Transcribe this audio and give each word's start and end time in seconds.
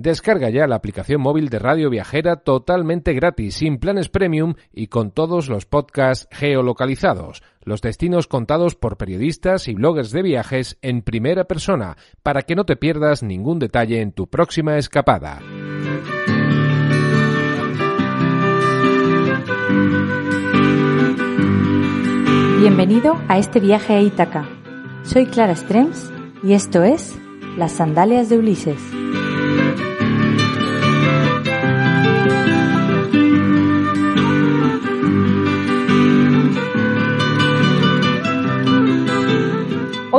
Descarga 0.00 0.48
ya 0.48 0.68
la 0.68 0.76
aplicación 0.76 1.20
móvil 1.20 1.48
de 1.48 1.58
Radio 1.58 1.90
Viajera 1.90 2.36
totalmente 2.36 3.14
gratis, 3.14 3.56
sin 3.56 3.78
planes 3.78 4.08
premium 4.08 4.54
y 4.72 4.86
con 4.86 5.10
todos 5.10 5.48
los 5.48 5.66
podcasts 5.66 6.28
geolocalizados, 6.30 7.42
los 7.64 7.82
destinos 7.82 8.28
contados 8.28 8.76
por 8.76 8.96
periodistas 8.96 9.66
y 9.66 9.74
bloggers 9.74 10.12
de 10.12 10.22
viajes 10.22 10.78
en 10.82 11.02
primera 11.02 11.48
persona, 11.48 11.96
para 12.22 12.42
que 12.42 12.54
no 12.54 12.64
te 12.64 12.76
pierdas 12.76 13.24
ningún 13.24 13.58
detalle 13.58 14.00
en 14.00 14.12
tu 14.12 14.28
próxima 14.28 14.78
escapada. 14.78 15.40
Bienvenido 22.60 23.20
a 23.26 23.38
este 23.38 23.58
viaje 23.58 23.94
a 23.94 24.00
Ítaca. 24.00 24.48
Soy 25.02 25.26
Clara 25.26 25.56
Strems 25.56 26.12
y 26.44 26.52
esto 26.52 26.84
es 26.84 27.18
Las 27.56 27.72
Sandalias 27.72 28.28
de 28.28 28.38
Ulises. 28.38 29.07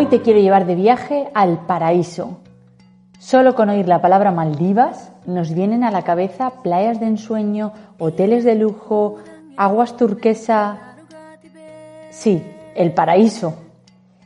Te 0.09 0.21
quiero 0.21 0.39
llevar 0.39 0.65
de 0.65 0.73
viaje 0.73 1.29
al 1.35 1.67
paraíso. 1.67 2.39
Solo 3.19 3.53
con 3.53 3.69
oír 3.69 3.87
la 3.87 4.01
palabra 4.01 4.31
Maldivas 4.31 5.11
nos 5.27 5.53
vienen 5.53 5.83
a 5.83 5.91
la 5.91 6.01
cabeza 6.01 6.51
playas 6.63 6.99
de 6.99 7.05
ensueño, 7.05 7.73
hoteles 7.99 8.43
de 8.43 8.55
lujo, 8.55 9.17
aguas 9.55 9.97
turquesa. 9.97 10.95
Sí, 12.09 12.41
el 12.75 12.91
paraíso. 12.93 13.53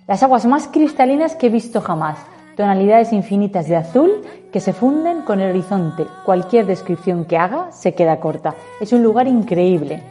Las 0.08 0.24
aguas 0.24 0.46
más 0.46 0.70
cristalinas 0.70 1.36
que 1.36 1.48
he 1.48 1.50
visto 1.50 1.82
jamás, 1.82 2.18
tonalidades 2.56 3.12
infinitas 3.12 3.68
de 3.68 3.76
azul 3.76 4.22
que 4.54 4.62
se 4.62 4.72
funden 4.72 5.24
con 5.24 5.42
el 5.42 5.50
horizonte. 5.50 6.06
Cualquier 6.24 6.66
descripción 6.66 7.26
que 7.26 7.38
haga 7.38 7.74
se 7.74 7.94
queda 7.94 8.22
corta. 8.22 8.56
Es 8.80 8.94
un 8.94 9.04
lugar 9.04 9.28
increíble. 9.28 10.02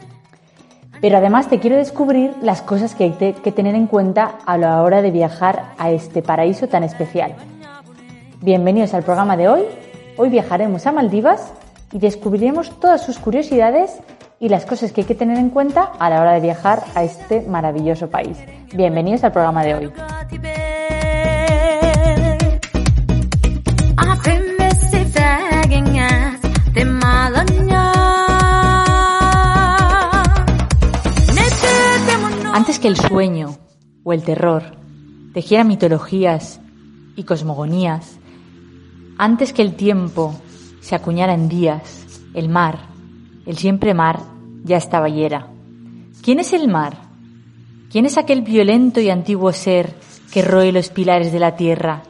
Pero 1.03 1.17
además 1.17 1.49
te 1.49 1.59
quiero 1.59 1.75
descubrir 1.75 2.33
las 2.41 2.61
cosas 2.61 2.95
que 2.95 3.03
hay 3.03 3.11
que 3.33 3.51
tener 3.51 3.75
en 3.75 3.87
cuenta 3.87 4.35
a 4.45 4.57
la 4.57 4.81
hora 4.81 5.01
de 5.01 5.11
viajar 5.11 5.73
a 5.77 5.91
este 5.91 6.21
paraíso 6.21 6.69
tan 6.69 6.81
especial. 6.85 7.35
Bienvenidos 8.39 8.93
al 8.93 9.03
programa 9.03 9.35
de 9.35 9.49
hoy. 9.49 9.63
Hoy 10.15 10.29
viajaremos 10.29 10.87
a 10.87 10.93
Maldivas 10.93 11.51
y 11.91 11.99
descubriremos 11.99 12.79
todas 12.79 13.05
sus 13.05 13.19
curiosidades 13.19 13.99
y 14.39 14.47
las 14.47 14.65
cosas 14.65 14.93
que 14.93 15.01
hay 15.01 15.07
que 15.07 15.13
tener 15.13 15.37
en 15.37 15.49
cuenta 15.49 15.91
a 15.99 16.09
la 16.09 16.21
hora 16.21 16.31
de 16.35 16.39
viajar 16.39 16.81
a 16.95 17.03
este 17.03 17.41
maravilloso 17.41 18.09
país. 18.09 18.37
Bienvenidos 18.73 19.25
al 19.25 19.33
programa 19.33 19.65
de 19.65 19.73
hoy. 19.73 19.91
Antes 32.63 32.79
que 32.79 32.87
el 32.87 32.95
sueño 32.95 33.57
o 34.05 34.13
el 34.13 34.23
terror 34.23 34.63
tejiera 35.33 35.65
mitologías 35.65 36.61
y 37.17 37.23
cosmogonías, 37.23 38.21
antes 39.17 39.51
que 39.51 39.61
el 39.61 39.75
tiempo 39.75 40.33
se 40.79 40.95
acuñara 40.95 41.33
en 41.33 41.49
días, 41.49 42.21
el 42.33 42.47
mar, 42.47 42.79
el 43.45 43.57
siempre 43.57 43.93
mar, 43.93 44.21
ya 44.63 44.77
estaba 44.77 45.09
y 45.09 45.25
era. 45.25 45.49
¿Quién 46.21 46.39
es 46.39 46.53
el 46.53 46.69
mar? 46.69 46.95
¿Quién 47.91 48.05
es 48.05 48.17
aquel 48.17 48.43
violento 48.43 49.01
y 49.01 49.09
antiguo 49.09 49.51
ser 49.51 49.93
que 50.31 50.41
roe 50.41 50.71
los 50.71 50.87
pilares 50.87 51.33
de 51.33 51.39
la 51.39 51.57
tierra 51.57 52.03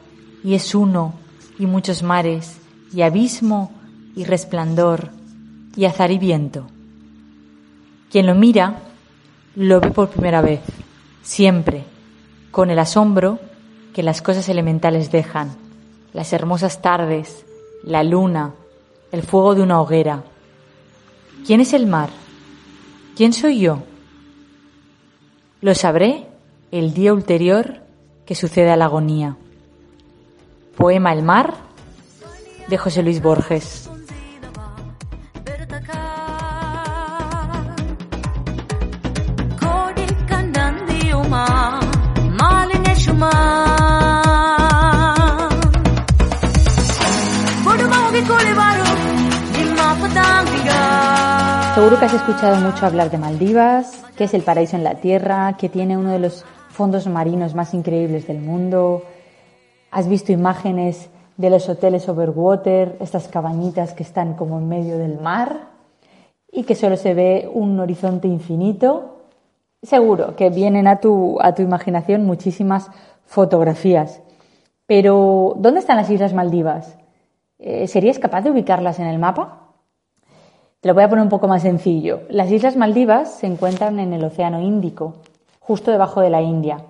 y 0.44 0.54
es 0.54 0.76
uno 0.76 1.16
y 1.58 1.66
muchos 1.66 2.04
mares 2.04 2.62
y 2.94 3.02
abismo 3.02 3.72
y 4.16 4.24
resplandor 4.24 5.10
y 5.76 5.86
azar 5.86 6.12
y 6.12 6.20
viento? 6.20 6.68
Quien 8.12 8.28
lo 8.28 8.36
mira 8.36 8.93
lo 9.56 9.80
ve 9.80 9.92
por 9.92 10.10
primera 10.10 10.42
vez, 10.42 10.62
siempre, 11.22 11.84
con 12.52 12.70
el 12.70 12.80
asombro 12.80 13.40
que 13.94 14.04
las 14.04 14.22
cosas 14.22 14.50
elementales 14.50 15.12
dejan, 15.12 15.56
las 16.14 16.34
hermosas 16.34 16.82
tardes, 16.82 17.46
la 17.84 18.04
luna, 18.04 18.54
el 19.12 19.22
fuego 19.22 19.56
de 19.56 19.62
una 19.62 19.80
hoguera. 19.82 20.24
¿Quién 21.46 21.62
es 21.62 21.74
el 21.74 21.86
mar? 21.86 22.10
¿Quién 23.16 23.34
soy 23.34 23.60
yo? 23.60 23.84
Lo 25.62 25.76
sabré 25.76 26.28
el 26.72 26.94
día 26.94 27.14
ulterior 27.14 27.82
que 28.26 28.36
sucede 28.36 28.72
a 28.72 28.76
la 28.76 28.86
agonía. 28.86 29.38
Poema 30.76 31.14
El 31.14 31.22
mar 31.22 31.54
de 32.68 32.78
José 32.78 33.04
Luis 33.04 33.22
Borges. 33.22 33.90
Seguro 51.94 52.10
que 52.10 52.16
has 52.16 52.28
escuchado 52.28 52.56
mucho 52.56 52.88
hablar 52.88 53.12
de 53.12 53.20
Maldivas, 53.20 54.04
que 54.18 54.24
es 54.24 54.34
el 54.34 54.42
paraíso 54.42 54.76
en 54.76 54.84
la 54.84 54.96
tierra, 54.96 55.58
que 55.60 55.70
tiene 55.70 55.96
uno 55.96 56.10
de 56.10 56.18
los 56.18 56.44
fondos 56.70 57.06
marinos 57.06 57.54
más 57.54 57.76
increíbles 57.76 58.26
del 58.26 58.40
mundo. 58.40 59.04
Has 59.92 60.08
visto 60.08 60.32
imágenes 60.32 61.12
de 61.38 61.52
los 61.52 61.70
hoteles 61.70 62.10
overwater, 62.10 62.98
estas 63.00 63.28
cabañitas 63.28 63.94
que 63.94 64.02
están 64.02 64.34
como 64.34 64.58
en 64.58 64.70
medio 64.70 64.98
del 64.98 65.20
mar 65.20 65.68
y 66.52 66.64
que 66.64 66.74
solo 66.74 66.98
se 66.98 67.14
ve 67.14 67.48
un 67.54 67.80
horizonte 67.80 68.28
infinito. 68.28 69.20
Seguro 69.84 70.36
que 70.36 70.50
vienen 70.50 70.88
a 70.88 71.00
tu, 71.00 71.38
a 71.42 71.54
tu 71.54 71.62
imaginación 71.62 72.26
muchísimas 72.26 72.90
fotografías. 73.28 74.20
Pero, 74.88 75.54
¿dónde 75.58 75.82
están 75.82 75.98
las 75.98 76.10
Islas 76.10 76.34
Maldivas? 76.34 76.98
Eh, 77.60 77.88
¿Serías 77.88 78.18
capaz 78.18 78.42
de 78.42 78.50
ubicarlas 78.50 78.98
en 78.98 79.06
el 79.06 79.20
mapa? 79.20 79.63
Te 80.84 80.90
lo 80.90 80.96
voy 80.96 81.04
a 81.06 81.10
poner 81.10 81.24
un 81.24 81.30
poco 81.30 81.48
más 81.48 81.62
sencillo. 81.62 82.24
Las 82.28 82.52
Islas 82.52 82.76
Maldivas 82.76 83.36
se 83.36 83.48
encuentran 83.48 84.02
en 84.02 84.12
el 84.12 84.22
Océano 84.22 84.60
Índico, 84.60 85.14
justo 85.62 85.92
debajo 85.92 86.20
de 86.20 86.30
la 86.30 86.42
India, 86.42 86.84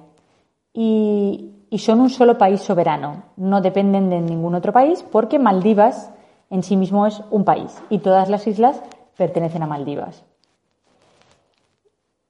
y, 0.73 1.51
son 1.77 1.99
un 1.99 2.09
solo 2.09 2.39
país 2.39 2.61
soberano. 2.61 3.25
No 3.37 3.61
dependen 3.61 4.09
de 4.09 4.19
ningún 4.19 4.55
otro 4.55 4.73
país 4.73 5.05
porque 5.11 5.37
Maldivas 5.37 6.09
en 6.49 6.63
sí 6.63 6.75
mismo 6.75 7.05
es 7.05 7.21
un 7.29 7.45
país 7.45 7.83
y 7.91 7.99
todas 7.99 8.29
las 8.29 8.47
islas 8.47 8.81
pertenecen 9.15 9.61
a 9.61 9.67
Maldivas. 9.67 10.23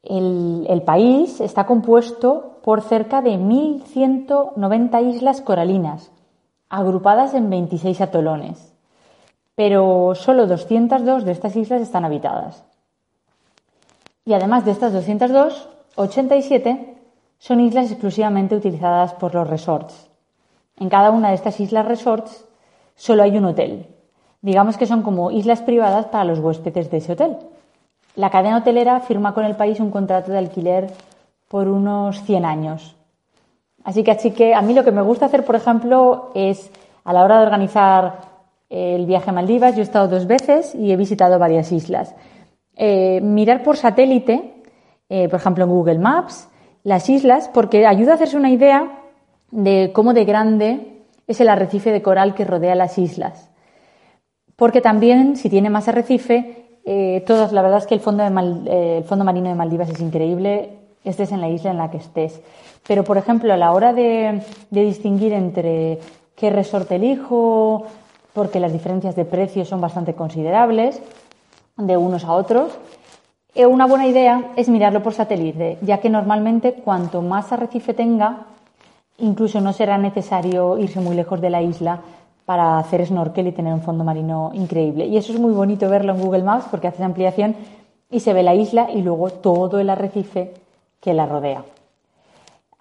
El, 0.03 0.81
país 0.85 1.39
está 1.39 1.65
compuesto 1.65 2.59
por 2.61 2.81
cerca 2.81 3.21
de 3.21 3.39
1.190 3.39 5.15
islas 5.15 5.39
coralinas, 5.39 6.11
agrupadas 6.67 7.33
en 7.33 7.49
26 7.49 8.01
atolones 8.01 8.72
pero 9.55 10.15
solo 10.15 10.47
202 10.47 11.25
de 11.25 11.31
estas 11.31 11.55
islas 11.55 11.81
están 11.81 12.05
habitadas. 12.05 12.63
Y 14.25 14.33
además 14.33 14.65
de 14.65 14.71
estas 14.71 14.93
202, 14.93 15.69
87 15.95 16.97
son 17.37 17.59
islas 17.59 17.91
exclusivamente 17.91 18.55
utilizadas 18.55 19.13
por 19.13 19.35
los 19.35 19.49
resorts. 19.49 20.09
En 20.79 20.89
cada 20.89 21.11
una 21.11 21.29
de 21.29 21.35
estas 21.35 21.59
islas 21.59 21.85
resorts 21.85 22.45
solo 22.95 23.23
hay 23.23 23.37
un 23.37 23.45
hotel. 23.45 23.87
Digamos 24.41 24.77
que 24.77 24.85
son 24.85 25.03
como 25.03 25.31
islas 25.31 25.61
privadas 25.61 26.07
para 26.07 26.23
los 26.23 26.39
huéspedes 26.39 26.89
de 26.89 26.97
ese 26.97 27.13
hotel. 27.13 27.37
La 28.15 28.29
cadena 28.29 28.57
hotelera 28.57 28.99
firma 29.01 29.33
con 29.33 29.45
el 29.45 29.55
país 29.55 29.79
un 29.79 29.91
contrato 29.91 30.31
de 30.31 30.37
alquiler 30.37 30.91
por 31.47 31.67
unos 31.67 32.23
100 32.23 32.45
años. 32.45 32.95
Así 33.83 34.03
que, 34.03 34.11
así 34.11 34.31
que 34.31 34.55
a 34.55 34.61
mí 34.61 34.73
lo 34.73 34.83
que 34.83 34.91
me 34.91 35.01
gusta 35.01 35.25
hacer, 35.25 35.45
por 35.45 35.55
ejemplo, 35.55 36.31
es 36.33 36.71
a 37.03 37.13
la 37.13 37.23
hora 37.23 37.37
de 37.37 37.43
organizar 37.43 38.32
el 38.73 39.05
viaje 39.05 39.29
a 39.29 39.33
Maldivas, 39.33 39.75
yo 39.75 39.81
he 39.81 39.83
estado 39.83 40.07
dos 40.07 40.25
veces 40.25 40.73
y 40.73 40.91
he 40.91 40.97
visitado 40.97 41.37
varias 41.37 41.71
islas. 41.71 42.15
Eh, 42.75 43.21
mirar 43.21 43.61
por 43.61 43.77
satélite, 43.77 44.63
eh, 45.09 45.29
por 45.29 45.39
ejemplo 45.39 45.65
en 45.65 45.69
Google 45.69 45.99
Maps, 45.99 46.49
las 46.83 47.07
islas, 47.07 47.49
porque 47.53 47.85
ayuda 47.85 48.13
a 48.13 48.15
hacerse 48.15 48.35
una 48.35 48.49
idea 48.49 48.99
de 49.51 49.91
cómo 49.93 50.13
de 50.13 50.25
grande 50.25 51.03
es 51.27 51.39
el 51.39 51.49
arrecife 51.49 51.91
de 51.91 52.01
coral 52.01 52.33
que 52.33 52.45
rodea 52.45 52.75
las 52.75 52.97
islas. 52.97 53.49
porque 54.55 54.81
también 54.81 55.35
si 55.35 55.49
tiene 55.49 55.69
más 55.69 55.87
arrecife, 55.87 56.63
eh, 56.85 57.23
todas, 57.25 57.51
la 57.53 57.61
verdad 57.61 57.79
es 57.79 57.87
que 57.87 57.95
el 57.95 58.01
fondo, 58.01 58.23
eh, 58.23 58.97
el 58.99 59.03
fondo 59.03 59.25
marino 59.25 59.49
de 59.49 59.55
Maldivas 59.55 59.89
es 59.89 59.99
increíble, 59.99 60.69
estés 61.03 61.31
en 61.31 61.41
la 61.41 61.49
isla 61.49 61.71
en 61.71 61.77
la 61.77 61.89
que 61.89 61.97
estés. 61.97 62.41
Pero, 62.87 63.03
por 63.03 63.17
ejemplo, 63.17 63.53
a 63.53 63.57
la 63.57 63.71
hora 63.71 63.93
de, 63.93 64.41
distinguir 64.69 65.33
entre 65.33 65.99
qué 66.35 66.49
resort 66.49 66.91
elijo, 66.91 67.85
porque 68.33 68.59
las 68.59 68.73
diferencias 68.73 69.15
de 69.15 69.25
precios 69.25 69.67
son 69.67 69.81
bastante 69.81 70.13
considerables 70.13 71.01
de 71.77 71.97
unos 71.97 72.23
a 72.25 72.33
otros, 72.33 72.71
eh, 73.55 73.65
una 73.65 73.85
buena 73.85 74.07
idea 74.07 74.51
es 74.55 74.67
mirarlo 74.69 75.03
por 75.03 75.13
satélite, 75.13 75.77
ya 75.81 75.99
que 75.99 76.09
normalmente 76.09 76.73
cuanto 76.73 77.21
más 77.21 77.51
arrecife 77.51 77.93
tenga, 77.93 78.47
incluso 79.19 79.61
no 79.61 79.73
será 79.73 79.97
necesario 79.97 80.77
irse 80.79 80.99
muy 80.99 81.15
lejos 81.15 81.39
de 81.39 81.51
la 81.51 81.61
isla 81.61 82.01
para 82.45 82.77
hacer 82.77 83.05
snorkel 83.05 83.47
y 83.47 83.51
tener 83.51 83.73
un 83.73 83.81
fondo 83.81 84.03
marino 84.03 84.51
increíble. 84.53 85.05
Y 85.05 85.17
eso 85.17 85.31
es 85.33 85.39
muy 85.39 85.53
bonito 85.53 85.87
verlo 85.87 86.13
en 86.13 86.21
Google 86.21 86.43
Maps 86.43 86.65
porque 86.69 86.87
haces 86.87 87.01
ampliación 87.01 87.55
y 88.09 88.19
se 88.19 88.33
ve 88.33 88.43
la 88.43 88.55
isla 88.55 88.89
y 88.91 89.01
luego 89.01 89.29
todo 89.29 89.79
el 89.79 89.89
arrecife 89.89 90.53
que 90.99 91.13
la 91.13 91.25
rodea. 91.25 91.63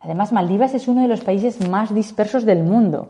Además, 0.01 0.33
Maldivas 0.33 0.75
es 0.75 0.89
uno 0.89 1.03
de 1.03 1.09
los 1.09 1.21
países 1.21 1.69
más 1.69 1.95
dispersos 1.95 2.45
del 2.45 2.65
mundo. 2.65 3.09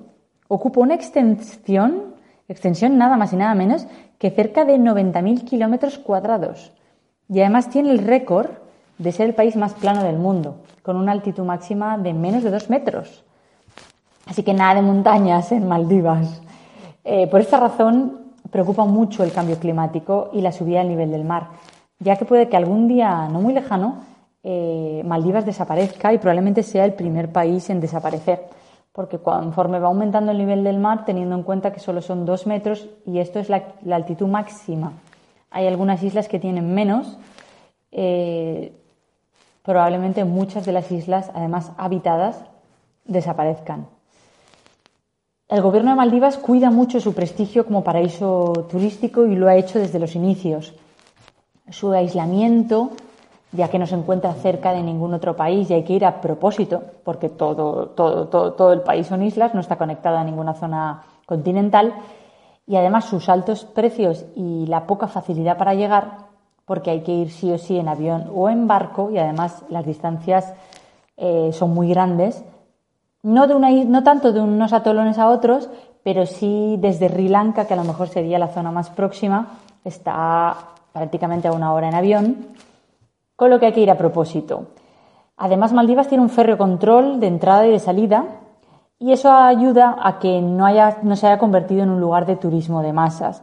Ocupa 0.49 0.81
una 0.81 0.95
extensión, 0.95 2.12
extensión 2.53 2.99
nada 2.99 3.17
más 3.17 3.33
y 3.33 3.37
nada 3.37 3.55
menos 3.55 3.87
que 4.19 4.31
cerca 4.31 4.65
de 4.65 4.79
90.000 4.79 5.45
kilómetros 5.45 5.99
cuadrados. 5.99 6.73
Y 7.29 7.41
además 7.41 7.71
tiene 7.71 7.91
el 7.91 7.99
récord 7.99 8.51
de 8.99 9.13
ser 9.13 9.27
el 9.27 9.35
país 9.35 9.57
más 9.57 9.75
plano 9.75 10.05
del 10.05 10.17
mundo, 10.17 10.57
con 10.83 10.97
una 10.97 11.13
altitud 11.13 11.45
máxima 11.45 11.99
de 11.99 12.13
menos 12.13 12.43
de 12.43 12.51
dos 12.51 12.71
metros. 12.71 13.25
Así 14.27 14.43
que 14.43 14.55
nada 14.55 14.77
de 14.77 14.83
montañas 14.83 15.51
en 15.51 15.67
Maldivas. 15.67 16.41
Eh, 17.05 17.27
por 17.27 17.41
esta 17.41 17.59
razón 17.59 18.21
preocupa 18.51 18.85
mucho 18.85 19.25
el 19.25 19.33
cambio 19.33 19.59
climático 19.59 20.31
y 20.33 20.41
la 20.41 20.53
subida 20.53 20.79
del 20.79 20.91
nivel 20.91 21.11
del 21.11 21.25
mar, 21.25 21.49
ya 21.99 22.17
que 22.17 22.25
puede 22.25 22.49
que 22.49 22.57
algún 22.57 22.87
día 22.87 23.29
no 23.29 23.41
muy 23.41 23.55
lejano 23.55 24.13
eh, 24.45 25.03
Maldivas 25.05 25.47
desaparezca 25.47 26.13
y 26.13 26.19
probablemente 26.19 26.63
sea 26.63 26.85
el 26.85 26.95
primer 26.95 27.31
país 27.31 27.71
en 27.71 27.81
desaparecer, 27.81 28.47
porque 28.93 29.19
conforme 29.19 29.79
va 29.79 29.89
aumentando 29.89 30.33
el 30.33 30.39
nivel 30.39 30.65
del 30.65 30.79
mar, 30.79 31.05
teniendo 31.05 31.35
en 31.35 31.43
cuenta 31.43 31.73
que 31.73 31.81
solo 31.81 32.03
son 32.03 32.27
dos 32.27 32.47
metros 32.47 32.89
y 33.07 33.19
esto 33.19 33.39
es 33.39 33.49
la, 33.49 33.65
altitud 33.91 34.27
máxima. 34.27 34.93
Hay 35.51 35.67
algunas 35.67 36.03
islas 36.03 36.29
que 36.29 36.39
tienen 36.39 36.75
menos, 36.75 37.19
eh, 37.91 38.73
probablemente 39.63 40.25
muchas 40.25 40.67
de 40.67 40.73
las 40.73 40.91
islas, 40.93 41.31
además 41.35 41.73
habitadas, 41.79 42.45
desaparezcan. 43.05 43.87
El 45.49 45.61
gobierno 45.61 45.91
de 45.91 45.97
Maldivas 45.97 46.39
cuida 46.39 46.71
mucho 46.71 47.01
su 47.01 47.15
prestigio 47.15 47.67
como 47.67 47.85
paraíso 47.85 48.67
turístico 48.71 49.27
y 49.27 49.37
lo 49.37 49.49
ha 49.49 49.57
hecho 49.57 49.79
desde 49.79 49.99
los 49.99 50.15
inicios. 50.15 50.75
Su 51.71 51.93
aislamiento, 51.93 52.91
ya 53.53 53.69
que 53.69 53.79
no 53.79 53.87
se 53.87 53.95
encuentra 53.95 54.33
cerca 54.35 54.73
de 54.73 54.83
ningún 54.83 55.13
otro 55.15 55.37
país 55.37 55.71
y 55.71 55.75
hay 55.75 55.85
que 55.85 55.93
ir 55.93 56.05
a 56.05 56.21
propósito, 56.21 56.83
porque 57.05 57.29
todo, 57.29 57.89
todo, 57.89 58.29
todo, 58.29 58.55
todo 58.55 58.73
el 58.73 58.81
país 58.81 59.07
son 59.07 59.23
islas, 59.23 59.55
no 59.55 59.61
está 59.61 59.77
conectado 59.77 60.17
a 60.17 60.25
ninguna 60.25 60.55
zona 60.55 61.03
continental, 61.27 61.95
y 62.67 62.77
además 62.77 63.05
sus 63.05 63.29
altos 63.29 63.65
precios 63.65 64.25
y 64.35 64.67
la 64.67 64.87
poca 64.87 65.07
facilidad 65.07 65.59
para 65.59 65.75
llegar, 65.75 66.31
porque 66.65 66.91
hay 66.91 67.03
que 67.03 67.13
ir 67.13 67.31
sí 67.31 67.53
o 67.53 67.59
sí 67.59 67.79
en 67.79 67.89
avión 67.89 68.31
o 68.35 68.49
en 68.49 68.67
barco, 68.67 69.11
y 69.11 69.19
además 69.19 69.63
las 69.69 69.85
distancias 69.85 70.55
eh, 71.17 71.51
son 71.53 71.75
muy 71.75 71.89
grandes, 71.89 72.43
no, 73.23 73.47
de 73.47 73.55
una, 73.55 73.71
no 73.71 74.03
tanto 74.03 74.33
de 74.33 74.41
unos 74.41 74.73
atolones 74.73 75.19
a 75.19 75.29
otros, 75.29 75.69
pero 76.03 76.27
sí 76.27 76.77
desde 76.81 77.09
Sri 77.09 77.29
Lanka, 77.29 77.67
que 77.67 77.75
a 77.75 77.77
lo 77.77 77.85
mejor 77.85 78.09
sería 78.09 78.39
la 78.39 78.49
zona 78.49 78.73
más 78.73 78.91
próxima, 78.91 79.59
está 79.85 80.57
prácticamente 80.93 81.49
a 81.49 81.53
una 81.53 81.73
hora 81.73 81.89
en 81.89 81.95
avión, 81.95 82.47
con 83.43 83.51
lo 83.51 83.59
que 83.59 83.67
hay 83.67 83.73
que 83.73 83.81
ir 83.81 83.91
a 83.91 83.99
propósito. 83.99 84.69
Además, 85.37 85.73
Maldivas 85.73 86.07
tiene 86.07 86.23
un 86.23 86.31
férreo 86.31 86.57
control 86.57 87.19
de 87.19 87.27
entrada 87.27 87.67
y 87.67 87.73
de 87.73 87.81
salida, 87.81 88.25
y 89.01 89.11
eso 89.11 89.33
ayuda 89.33 89.97
a 90.01 90.21
que 90.21 90.41
no, 90.41 90.65
haya, 90.65 90.99
no 91.03 91.17
se 91.17 91.27
haya 91.27 91.41
convertido 91.41 91.83
en 91.83 91.91
un 91.91 92.01
lugar 92.01 92.25
de 92.25 92.37
turismo 92.37 92.83
de 92.83 92.93
masas. 92.93 93.43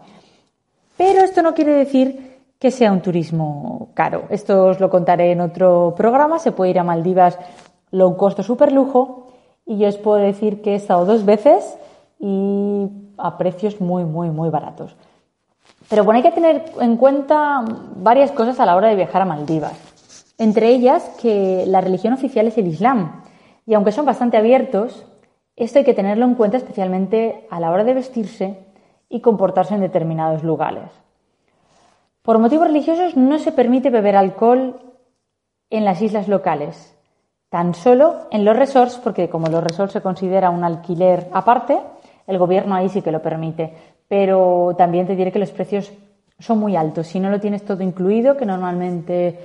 Pero 0.96 1.19
esto 1.19 1.42
no 1.42 1.54
quiere 1.54 1.74
decir 1.74 2.40
que 2.57 2.72
sea 2.72 2.94
un 2.94 3.01
turismo 3.01 3.90
caro. 3.94 4.24
Esto 4.30 4.68
os 4.68 4.80
lo 4.80 4.90
contaré 4.90 5.34
en 5.34 5.42
otro 5.42 5.94
programa. 5.98 6.40
Se 6.40 6.54
puede 6.54 6.72
ir 6.72 6.80
a 6.80 6.86
Maldivas 6.86 7.38
low 7.92 8.16
cost 8.16 8.40
o 8.40 8.44
super 8.44 8.72
lujo 8.72 9.28
y 9.66 9.80
yo 9.80 9.90
os 9.90 9.98
puedo 9.98 10.16
decir 10.16 10.62
que 10.62 10.72
he 10.72 10.75
estado 10.75 11.04
dos 11.04 11.25
veces 11.25 11.78
y 12.19 12.88
a 13.18 13.38
precios 13.38 13.81
muy, 13.81 14.06
muy, 14.06 14.30
muy 14.30 14.50
baratos. 14.50 14.95
Pero 15.90 16.06
bueno, 16.06 16.19
hay 16.19 16.24
que 16.24 16.31
tener 16.31 16.72
en 16.80 16.95
cuenta 16.95 17.66
varias 17.98 18.31
cosas 18.31 18.62
a 18.62 18.66
la 18.66 18.78
hora 18.78 18.88
de 18.88 18.95
viajar 18.95 19.24
a 19.24 19.25
Maldivas. 19.25 19.88
Entre 20.39 20.69
ellas 20.69 21.03
que 21.21 21.65
la 21.68 21.81
religión 21.81 22.13
oficial 22.13 22.47
es 22.47 22.57
el 22.57 22.68
Islam. 22.68 23.24
Y 23.65 23.74
aunque 23.74 23.91
son 23.91 24.06
bastante 24.06 24.38
abiertos, 24.38 25.06
esto 25.57 25.80
hay 25.80 25.86
que 25.86 25.94
tenerlo 25.94 26.25
en 26.25 26.36
cuenta 26.36 26.56
especialmente 26.56 27.45
a 27.51 27.59
la 27.59 27.71
hora 27.71 27.83
de 27.83 27.94
vestirse 27.94 28.57
y 29.09 29.19
comportarse 29.19 29.75
en 29.75 29.81
determinados 29.81 30.44
lugares. 30.44 30.89
Por 32.21 32.39
motivos 32.39 32.68
religiosos 32.68 33.18
no 33.18 33.38
se 33.38 33.51
permite 33.51 33.89
beber 33.89 34.15
alcohol 34.15 34.80
en 35.69 35.83
las 35.83 36.01
islas 36.01 36.30
locales, 36.30 36.95
tan 37.50 37.74
solo 37.74 38.27
en 38.31 38.45
los 38.45 38.56
resorts, 38.56 38.97
porque 38.97 39.30
como 39.30 39.47
los 39.47 39.63
resorts 39.63 39.94
se 39.94 40.01
considera 40.01 40.50
un 40.51 40.63
alquiler 40.63 41.27
aparte, 41.33 41.77
el 42.27 42.38
gobierno 42.38 42.75
ahí 42.75 42.88
sí 42.88 43.01
que 43.01 43.12
lo 43.12 43.21
permite. 43.21 43.74
Pero 44.07 44.74
también 44.77 45.06
te 45.06 45.18
diré 45.18 45.33
que 45.33 45.39
los 45.39 45.51
precios 45.51 45.92
son 46.39 46.59
muy 46.59 46.77
altos. 46.77 47.07
Si 47.07 47.19
no 47.19 47.30
lo 47.30 47.42
tienes 47.42 47.65
todo 47.65 47.83
incluido, 47.83 48.38
que 48.38 48.45
normalmente 48.45 49.38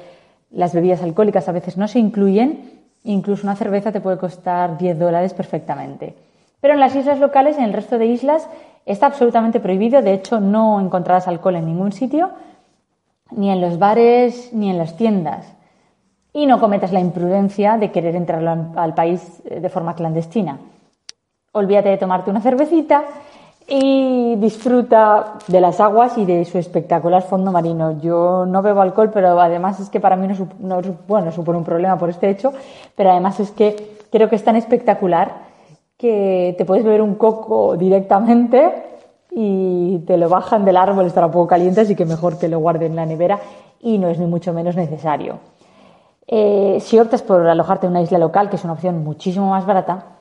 las 0.55 0.75
bebidas 0.75 1.03
alcohólicas 1.03 1.49
a 1.49 1.53
veces 1.53 1.77
no 1.77 1.89
se 1.89 1.99
incluyen, 1.99 2.81
incluso 3.05 3.47
una 3.47 3.57
cerveza 3.57 3.93
te 3.93 4.01
puede 4.01 4.19
costar 4.19 4.79
10 4.79 4.99
dólares 4.99 5.35
perfectamente. 5.35 6.15
Pero 6.61 6.75
en 6.75 6.81
las 6.81 6.95
islas 6.97 7.21
locales, 7.21 7.59
en 7.59 7.65
el 7.65 7.73
resto 7.73 7.99
de 7.99 8.07
islas, 8.07 8.49
está 8.87 9.07
absolutamente 9.07 9.61
prohibido. 9.61 10.01
De 10.01 10.15
hecho, 10.15 10.41
no 10.41 10.81
encontrarás 10.81 11.29
alcohol 11.29 11.57
en 11.57 11.67
ningún 11.67 11.93
sitio, 11.93 12.31
ni 13.31 13.51
en 13.51 13.61
los 13.61 13.79
bares, 13.79 14.51
ni 14.53 14.71
en 14.71 14.79
las 14.79 14.97
tiendas 14.97 15.55
y 16.35 16.47
no 16.47 16.59
cometas 16.59 16.93
la 16.93 17.01
imprudencia 17.01 17.79
de 17.79 17.93
querer 17.93 18.17
entrar 18.17 18.45
al 18.77 18.95
país 18.95 19.41
eh, 19.47 19.61
de 19.61 19.69
forma 19.71 19.95
clandestina. 19.95 20.59
Olvídate 21.53 21.91
de 21.91 21.97
tomarte 21.97 22.31
una 22.31 22.41
cervecita 22.41 23.05
y 23.67 24.37
disfruta 24.37 25.35
de 25.47 25.61
las 25.61 25.81
aguas 25.81 26.19
y 26.19 26.25
de 26.25 26.45
su 26.45 26.59
espectacular 26.59 27.23
fondo 27.23 27.51
marino. 27.51 27.99
Yo 28.01 28.45
no 28.47 28.63
bebo 28.63 28.83
alcohol, 28.83 29.11
pero 29.13 29.41
además 29.41 29.81
es 29.81 29.89
que 29.89 30.01
para 30.01 30.17
mí 30.17 30.29
no, 30.59 30.81
bueno, 31.09 31.33
supone 31.33 31.59
un 31.59 31.65
problema 31.65 31.99
por 31.99 32.11
este 32.11 32.29
hecho, 32.29 32.53
pero 32.95 33.11
además 33.11 33.41
es 33.41 33.51
que 33.51 33.99
creo 34.11 34.29
que 34.29 34.37
es 34.37 34.45
tan 34.45 34.57
espectacular 34.57 35.55
que 35.97 36.55
te 36.59 36.65
puedes 36.65 36.85
beber 36.85 37.01
un 37.01 37.15
coco 37.15 37.77
directamente 37.77 38.85
y 39.31 39.99
te 40.01 40.17
lo 40.17 40.29
bajan 40.29 40.65
del 40.65 40.77
árbol, 40.77 41.07
estará 41.07 41.29
poco 41.29 41.47
caliente, 41.47 41.81
así 41.81 41.97
que 41.97 42.05
mejor 42.05 42.39
que 42.39 42.49
lo 42.49 42.59
guarde 42.59 42.87
en 42.87 42.97
la 42.97 43.07
nevera 43.07 43.41
y 43.81 43.99
no 43.99 44.09
es 44.09 44.19
ni 44.19 44.27
mucho 44.27 44.53
menos 44.53 44.77
necesario. 44.77 45.39
Eh, 46.27 46.79
si 46.81 46.99
optas 46.99 47.23
por 47.23 47.47
alojarte 47.47 47.87
en 47.87 47.93
una 47.93 48.03
isla 48.03 48.19
local, 48.19 48.49
que 48.49 48.57
es 48.57 48.65
una 48.65 48.75
opción 48.75 49.03
muchísimo 49.05 49.51
más 49.51 49.67
barata, 49.67 50.14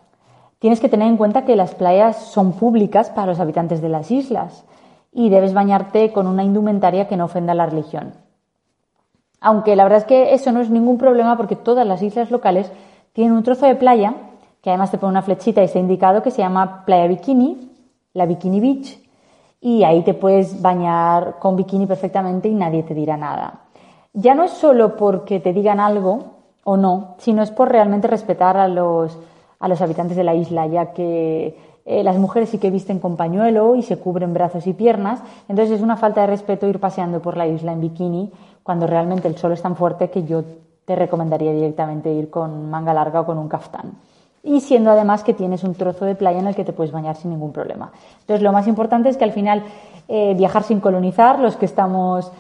tienes 0.63 0.79
que 0.79 0.88
tener 0.88 1.10
en 1.10 1.17
cuenta 1.17 1.43
que 1.43 1.58
las 1.58 1.75
playas 1.75 2.15
son 2.15 2.53
públicas 2.53 3.10
para 3.10 3.27
los 3.27 3.41
habitantes 3.41 3.82
de 3.82 3.89
las 3.89 4.10
islas 4.12 4.63
y 5.12 5.27
debes 5.27 5.53
bañarte 5.53 6.13
con 6.13 6.25
una 6.25 6.46
indumentaria 6.46 7.05
que 7.10 7.17
no 7.17 7.25
ofenda 7.25 7.53
la 7.53 7.65
religión. 7.65 8.13
Aunque 9.41 9.75
la 9.75 9.84
verdad 9.84 10.00
es 10.00 10.05
que 10.05 10.34
eso 10.34 10.53
no 10.53 10.62
es 10.62 10.70
ningún 10.70 10.98
problema 10.98 11.36
porque 11.36 11.58
todas 11.58 11.86
las 11.86 12.01
islas 12.01 12.32
locales 12.32 12.72
tienen 13.12 13.34
un 13.34 13.43
trozo 13.43 13.65
de 13.65 13.75
playa, 13.75 14.13
que 14.62 14.70
además 14.70 14.89
te 14.89 14.98
pone 14.98 15.12
una 15.12 15.22
flechita 15.22 15.62
y 15.62 15.65
está 15.65 15.79
indicado 15.79 16.24
que 16.24 16.32
se 16.32 16.41
llama 16.41 16.86
Playa 16.86 17.08
Bikini, 17.08 17.70
la 18.13 18.25
Bikini 18.25 18.62
Beach, 18.62 18.98
y 19.60 19.84
ahí 19.84 20.01
te 20.03 20.13
puedes 20.13 20.62
bañar 20.62 21.39
con 21.39 21.58
bikini 21.58 21.88
perfectamente 21.88 22.48
y 22.48 22.55
nadie 22.55 22.84
te 22.84 22.93
dirá 22.93 23.17
nada 23.17 23.63
ya 24.13 24.36
no 24.36 24.43
es 24.43 24.51
solo 24.51 24.96
porque 24.96 25.39
te 25.39 25.53
digan 25.53 25.79
algo 25.79 26.20
o 26.63 26.77
no, 26.77 27.15
sino 27.17 27.41
es 27.41 27.51
por 27.51 27.70
realmente 27.70 28.08
respetar 28.08 28.58
a 28.58 28.67
los, 28.67 29.17
a 29.63 29.70
los 29.70 29.79
habitantes 29.79 30.17
de 30.17 30.25
la 30.25 30.36
isla, 30.36 30.67
ya 30.67 30.88
que 30.88 31.55
eh, 31.86 32.03
las 32.03 32.17
mujeres 32.17 32.50
sí 32.50 32.58
que 32.58 32.70
visten 32.70 33.00
con 33.00 33.15
pañuelo 33.15 33.77
y 33.77 33.82
se 33.82 33.98
cubren 33.98 34.34
brazos 34.34 34.67
y 34.67 34.74
piernas, 34.74 35.22
entonces 35.48 35.77
es 35.77 35.82
una 35.82 35.96
falta 35.96 36.20
de 36.20 36.27
respeto 36.27 36.67
ir 36.67 36.82
paseando 36.82 37.22
por 37.22 37.38
la 37.38 37.48
isla 37.48 37.72
en 37.72 37.79
bikini 37.79 38.29
cuando 38.62 38.88
realmente 38.88 39.29
el 39.29 39.38
sol 39.38 39.53
es 39.53 39.62
tan 39.62 39.77
fuerte 39.77 40.10
que 40.10 40.25
yo 40.25 40.43
te 40.84 40.98
recomendaría 40.98 41.53
directamente 41.53 42.12
ir 42.12 42.29
con 42.29 42.70
manga 42.70 42.93
larga 42.93 43.22
o 43.22 43.25
con 43.25 43.38
un 43.38 43.48
kaftán. 43.48 43.93
Y 44.43 44.60
siendo 44.60 44.91
además 44.91 45.24
que 45.24 45.34
tienes 45.34 45.63
un 45.63 45.75
trozo 45.75 46.03
de 46.03 46.15
playa 46.15 46.39
en 46.39 46.48
el 46.48 46.55
que 46.55 46.65
te 46.65 46.74
puedes 46.74 46.91
bañar 46.91 47.15
sin 47.15 47.32
ningún 47.32 47.53
problema. 47.53 47.93
Entonces 48.20 48.43
lo 48.43 48.51
más 48.51 48.67
importante 48.67 49.08
es 49.08 49.15
que 49.15 49.24
al 49.24 49.32
final 49.32 49.63
eh, 50.10 50.34
viajar 50.36 50.63
sin 50.63 50.82
colonizar, 50.82 51.39
los 51.39 51.55
que 51.55 51.67
estamos 51.67 52.34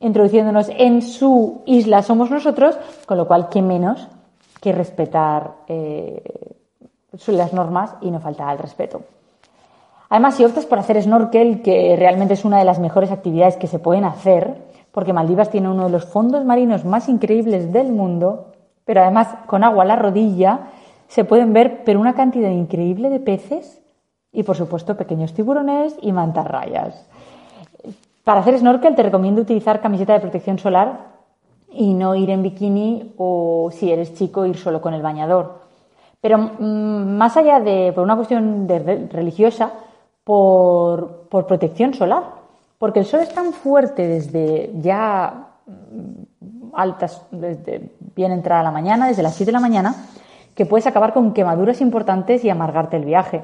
introduciéndonos 0.00 0.70
en 0.70 1.02
su 1.02 1.62
isla 1.66 2.02
somos 2.02 2.32
nosotros, 2.32 2.76
con 3.06 3.16
lo 3.16 3.28
cual, 3.28 3.48
¿qué 3.48 3.62
menos 3.62 4.08
que 4.60 4.72
respetar 4.72 5.52
eh, 5.68 6.22
las 7.26 7.52
normas 7.52 7.94
y 8.00 8.10
no 8.10 8.20
faltar 8.20 8.48
al 8.48 8.58
respeto? 8.58 9.02
Además, 10.10 10.36
si 10.36 10.44
optas 10.44 10.66
por 10.66 10.78
hacer 10.78 11.02
snorkel, 11.02 11.62
que 11.62 11.94
realmente 11.96 12.34
es 12.34 12.44
una 12.44 12.58
de 12.58 12.64
las 12.64 12.78
mejores 12.78 13.10
actividades 13.10 13.56
que 13.56 13.66
se 13.66 13.78
pueden 13.78 14.04
hacer, 14.04 14.56
porque 14.92 15.12
Maldivas 15.12 15.50
tiene 15.50 15.68
uno 15.68 15.84
de 15.84 15.90
los 15.90 16.06
fondos 16.06 16.44
marinos 16.44 16.84
más 16.84 17.08
increíbles 17.08 17.72
del 17.72 17.92
mundo, 17.92 18.46
pero 18.84 19.02
además 19.02 19.28
con 19.46 19.64
agua 19.64 19.82
a 19.82 19.86
la 19.86 19.96
rodilla 19.96 20.70
se 21.08 21.24
pueden 21.24 21.52
ver 21.52 21.82
pero 21.84 22.00
una 22.00 22.14
cantidad 22.14 22.50
increíble 22.50 23.10
de 23.10 23.20
peces 23.20 23.82
y 24.32 24.42
por 24.42 24.56
supuesto 24.56 24.96
pequeños 24.96 25.34
tiburones 25.34 25.96
y 26.00 26.12
mantarrayas. 26.12 27.06
Para 28.24 28.40
hacer 28.40 28.58
snorkel 28.58 28.94
te 28.94 29.02
recomiendo 29.02 29.42
utilizar 29.42 29.80
camiseta 29.80 30.14
de 30.14 30.20
protección 30.20 30.58
solar 30.58 31.07
y 31.70 31.94
no 31.94 32.14
ir 32.14 32.30
en 32.30 32.42
bikini 32.42 33.14
o 33.16 33.70
si 33.72 33.92
eres 33.92 34.14
chico 34.14 34.46
ir 34.46 34.56
solo 34.56 34.80
con 34.80 34.94
el 34.94 35.02
bañador. 35.02 35.60
Pero 36.20 36.38
mm, 36.38 37.16
más 37.16 37.36
allá 37.36 37.60
de 37.60 37.92
por 37.92 38.04
una 38.04 38.16
cuestión 38.16 38.68
religiosa, 38.68 39.72
por, 40.24 41.28
por 41.28 41.46
protección 41.46 41.94
solar 41.94 42.38
porque 42.78 43.00
el 43.00 43.06
sol 43.06 43.20
es 43.20 43.34
tan 43.34 43.52
fuerte 43.52 44.06
desde 44.06 44.70
ya 44.80 45.48
mm, 45.66 46.74
altas, 46.74 47.22
desde 47.30 47.90
bien 48.14 48.32
entrada 48.32 48.62
la 48.62 48.70
mañana, 48.70 49.08
desde 49.08 49.22
las 49.22 49.34
7 49.34 49.48
de 49.48 49.52
la 49.52 49.60
mañana, 49.60 50.06
que 50.54 50.64
puedes 50.64 50.86
acabar 50.86 51.12
con 51.12 51.34
quemaduras 51.34 51.80
importantes 51.80 52.44
y 52.44 52.50
amargarte 52.50 52.96
el 52.96 53.04
viaje. 53.04 53.42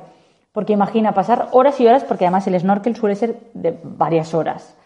Porque 0.52 0.72
imagina 0.72 1.14
pasar 1.14 1.48
horas 1.50 1.80
y 1.80 1.86
horas, 1.86 2.04
porque 2.04 2.26
además 2.26 2.46
el 2.46 2.58
snorkel 2.58 2.94
suele 2.94 3.16
ser 3.16 3.36
de 3.54 3.76
varias 3.82 4.34
horas. 4.34 4.76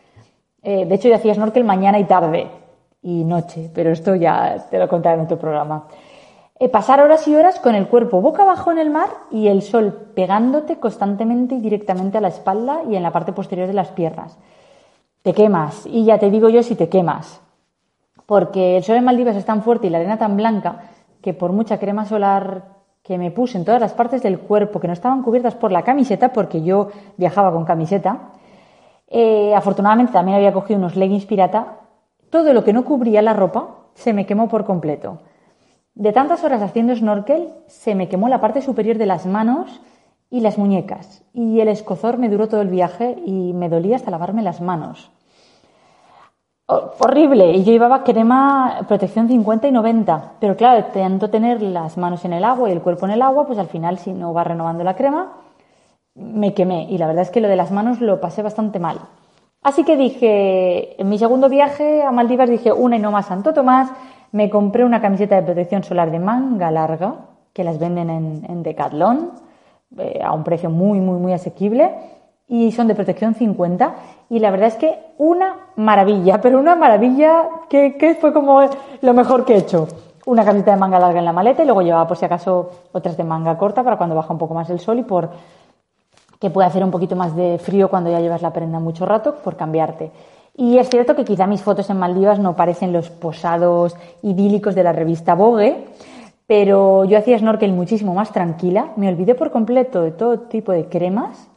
Eh, 0.63 0.87
de 0.87 0.95
hecho, 0.95 1.09
yo 1.09 1.15
hacía 1.15 1.35
snorkel 1.35 1.65
mañana 1.65 1.99
y 1.99 2.05
tarde 2.05 2.51
y 3.03 3.25
noche, 3.25 3.71
pero 3.75 3.91
esto 3.91 4.15
ya 4.15 4.67
te 4.71 4.79
lo 4.79 4.89
contaré 4.89 5.17
en 5.17 5.25
otro 5.25 5.39
programa. 5.39 5.87
Eh, 6.61 6.69
pasar 6.69 7.01
horas 7.01 7.27
y 7.29 7.37
horas 7.37 7.61
con 7.61 7.77
el 7.77 7.87
cuerpo 7.87 8.21
boca 8.21 8.43
abajo 8.43 8.73
en 8.73 8.79
el 8.79 8.91
mar 8.91 9.09
y 9.31 9.47
el 9.47 9.63
sol 9.63 10.11
pegándote 10.15 10.81
constantemente 10.81 11.55
y 11.55 11.61
directamente 11.61 12.19
a 12.19 12.21
la 12.21 12.29
espalda 12.29 12.83
y 12.89 12.97
en 12.97 13.03
la 13.05 13.13
parte 13.13 13.33
posterior 13.33 13.69
de 13.69 13.75
las 13.75 13.89
piernas. 13.89 14.37
Te 15.23 15.33
quemas 15.35 15.87
y 15.87 16.05
ya 16.05 16.19
te 16.19 16.31
digo 16.31 16.49
yo 16.49 16.63
si 16.63 16.75
te 16.75 16.89
quemas, 16.89 17.41
porque 18.27 18.77
el 18.77 18.83
sol 18.83 18.97
en 18.97 19.05
Maldivas 19.05 19.37
es 19.37 19.45
tan 19.45 19.63
fuerte 19.63 19.87
y 19.87 19.91
la 19.91 19.99
arena 19.99 20.19
tan 20.19 20.37
blanca 20.37 20.91
que 21.23 21.33
por 21.33 21.53
mucha 21.53 21.79
crema 21.79 22.07
solar 22.07 22.79
que 23.03 23.19
me 23.19 23.31
puse 23.31 23.57
en 23.57 23.65
todas 23.65 23.81
las 23.81 23.95
partes 23.95 24.23
del 24.23 24.39
cuerpo 24.39 24.81
que 24.81 24.87
no 24.87 24.93
estaban 24.93 25.23
cubiertas 25.23 25.55
por 25.55 25.73
la 25.73 25.83
camiseta, 25.83 26.33
porque 26.33 26.63
yo 26.63 26.89
viajaba 27.17 27.53
con 27.53 27.65
camiseta, 27.65 28.33
eh, 29.07 29.55
afortunadamente 29.55 30.13
también 30.13 30.37
había 30.37 30.53
cogido 30.53 30.79
unos 30.79 30.95
leggings 30.95 31.25
pirata, 31.25 31.79
todo 32.31 32.53
lo 32.53 32.65
que 32.65 32.73
no 32.73 32.85
cubría 32.85 33.23
la 33.23 33.33
ropa 33.33 33.69
se 33.95 34.13
me 34.13 34.27
quemó 34.27 34.49
por 34.49 34.65
completo. 34.65 35.19
De 35.95 36.13
tantas 36.13 36.45
horas 36.45 36.63
haciendo 36.63 36.95
snorkel, 36.95 37.49
se 37.67 37.95
me 37.95 38.09
quemó 38.09 38.29
la 38.29 38.41
parte 38.41 38.63
superior 38.63 38.99
de 38.99 39.07
las 39.07 39.27
manos 39.27 39.81
y 40.31 40.41
las 40.41 40.59
muñecas, 40.59 41.25
y 41.33 41.61
el 41.61 41.69
escozor 41.69 42.19
me 42.19 42.29
duró 42.29 42.49
todo 42.49 42.61
el 42.61 42.69
viaje 42.69 43.17
y 43.25 43.53
me 43.53 43.69
dolía 43.69 43.97
hasta 43.97 44.11
lavarme 44.11 44.43
las 44.43 44.61
manos. 44.61 45.11
horrible, 46.69 47.53
y 47.53 47.65
yo 47.65 47.73
llevaba 47.73 48.05
crema 48.05 48.85
protección 48.87 49.27
50 49.27 49.69
y 49.69 49.73
90, 49.73 50.35
pero 50.39 50.57
claro, 50.57 50.85
tanto 50.93 51.31
tener 51.31 51.63
las 51.63 51.97
manos 51.97 52.25
en 52.27 52.35
el 52.35 52.45
agua 52.45 52.69
y 52.69 52.73
el 52.73 52.83
cuerpo 52.83 53.07
en 53.07 53.13
el 53.13 53.23
agua, 53.23 53.47
pues 53.47 53.59
al 53.59 53.69
final 53.69 53.99
si 53.99 54.13
no 54.13 54.35
va 54.35 54.45
renovando 54.45 54.85
la 54.85 54.95
crema, 54.95 55.33
me 56.15 56.53
quemé, 56.55 56.85
y 56.91 56.99
la 56.99 57.07
verdad 57.07 57.23
es 57.23 57.31
que 57.31 57.41
lo 57.41 57.49
de 57.49 57.57
las 57.57 57.73
manos 57.73 58.01
lo 58.01 58.21
pasé 58.21 58.43
bastante 58.43 58.79
mal. 58.79 59.01
Así 59.63 59.85
que 59.85 59.97
dije, 59.97 61.01
en 61.01 61.09
mi 61.09 61.19
segundo 61.19 61.49
viaje 61.49 62.03
a 62.03 62.13
Maldivas 62.13 62.49
dije, 62.49 62.73
una 62.73 62.97
y 62.97 63.01
no 63.01 63.11
más 63.11 63.27
Santo 63.27 63.53
Tomás, 63.53 63.91
me 64.33 64.51
compré 64.51 64.85
una 64.85 65.01
camiseta 65.01 65.37
de 65.37 65.43
protección 65.43 65.83
solar 65.83 66.11
de 66.11 66.19
manga 66.19 66.71
larga, 66.71 67.15
que 67.53 67.65
las 67.65 67.79
venden 67.79 68.09
en, 68.11 68.63
Decathlon, 68.63 69.33
eh, 69.99 70.21
a 70.23 70.33
un 70.33 70.45
precio 70.45 70.71
muy, 70.71 71.01
muy, 71.01 71.19
muy 71.19 71.33
asequible, 71.33 71.93
y 72.47 72.73
son 72.73 72.89
de 72.89 72.95
protección 72.95 73.35
50. 73.35 73.95
Y 74.31 74.39
la 74.39 74.51
verdad 74.51 74.69
es 74.69 74.77
que 74.77 74.99
una 75.19 75.57
maravilla, 75.77 76.41
pero 76.43 76.59
una 76.61 76.77
maravilla 76.77 77.49
que, 77.69 78.17
fue 78.21 78.33
como 78.33 78.61
lo 79.01 79.15
mejor 79.15 79.45
que 79.45 79.55
he 79.55 79.59
hecho. 79.59 79.89
Una 80.27 80.45
camiseta 80.45 80.73
de 80.73 80.77
manga 80.77 80.99
larga 80.99 81.19
en 81.19 81.25
la 81.25 81.33
maleta 81.33 81.63
y 81.63 81.67
luego 81.67 81.81
llevaba 81.81 82.07
por 82.07 82.17
si 82.17 82.25
acaso 82.27 82.71
otras 82.93 83.17
de 83.17 83.25
manga 83.25 83.57
corta 83.57 83.83
para 83.83 83.97
cuando 83.97 84.15
baja 84.15 84.33
un 84.33 84.39
poco 84.39 84.55
más 84.55 84.69
el 84.69 84.79
sol 84.79 84.99
y 84.99 85.03
por 85.03 85.31
que 86.39 86.51
puede 86.51 86.69
hacer 86.69 86.85
un 86.85 86.91
poquito 86.91 87.17
más 87.17 87.35
de 87.35 87.59
frío 87.59 87.89
cuando 87.89 88.11
ya 88.11 88.21
llevas 88.21 88.43
la 88.43 88.53
prenda 88.53 88.79
mucho 88.79 89.07
rato 89.07 89.37
por 89.37 89.57
cambiarte. 89.57 90.11
Y 90.57 90.79
es 90.79 90.89
cierto 90.89 91.15
que 91.15 91.25
quizá 91.25 91.47
mis 91.47 91.63
fotos 91.63 91.89
en 91.91 91.99
Maldivas 91.99 92.39
no 92.39 92.57
parecen 92.57 92.93
los 92.93 93.11
posados 93.11 93.97
idílicos 94.23 94.75
de 94.75 94.83
la 94.83 94.93
revista 94.93 95.35
Vogue, 95.35 95.87
pero 96.49 97.05
yo 97.05 97.19
hacía 97.19 97.39
snorkel 97.39 97.73
muchísimo 97.73 98.15
más 98.15 98.33
tranquila, 98.33 98.93
me 98.97 99.09
olvidé 99.09 99.35
por 99.35 99.51
completo 99.51 100.03
de 100.03 100.11
todo 100.11 100.41
tipo 100.41 100.73
de 100.73 100.87
cremas 100.87 101.49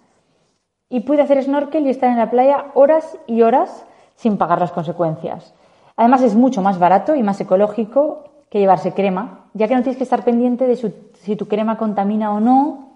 y 0.89 0.99
pude 0.99 1.21
hacer 1.21 1.41
snorkel 1.41 1.87
y 1.87 1.89
estar 1.89 2.11
en 2.11 2.17
la 2.17 2.29
playa 2.29 2.65
horas 2.73 3.17
y 3.25 3.41
horas 3.41 3.85
sin 4.15 4.37
pagar 4.37 4.59
las 4.59 4.71
consecuencias. 4.71 5.53
Además 5.95 6.21
es 6.21 6.35
mucho 6.35 6.61
más 6.61 6.77
barato 6.77 7.15
y 7.15 7.23
más 7.23 7.39
ecológico 7.39 8.25
que 8.49 8.59
llevarse 8.59 8.93
crema, 8.93 9.45
ya 9.53 9.67
que 9.67 9.75
no 9.75 9.81
tienes 9.81 9.97
que 9.97 10.03
estar 10.03 10.25
pendiente 10.25 10.67
de 10.67 10.75
si 10.75 11.35
tu 11.37 11.47
crema 11.47 11.77
contamina 11.77 12.33
o 12.33 12.39
no, 12.39 12.90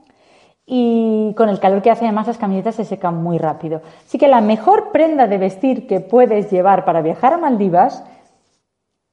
y 0.65 1.33
con 1.35 1.49
el 1.49 1.59
calor 1.59 1.81
que 1.81 1.91
hace 1.91 2.05
además 2.05 2.27
las 2.27 2.37
camisetas 2.37 2.75
se 2.75 2.85
secan 2.85 3.21
muy 3.21 3.37
rápido. 3.37 3.81
Así 4.05 4.17
que 4.17 4.27
la 4.27 4.41
mejor 4.41 4.91
prenda 4.91 5.27
de 5.27 5.37
vestir 5.37 5.87
que 5.87 5.99
puedes 5.99 6.51
llevar 6.51 6.85
para 6.85 7.01
viajar 7.01 7.33
a 7.33 7.37
Maldivas 7.37 8.03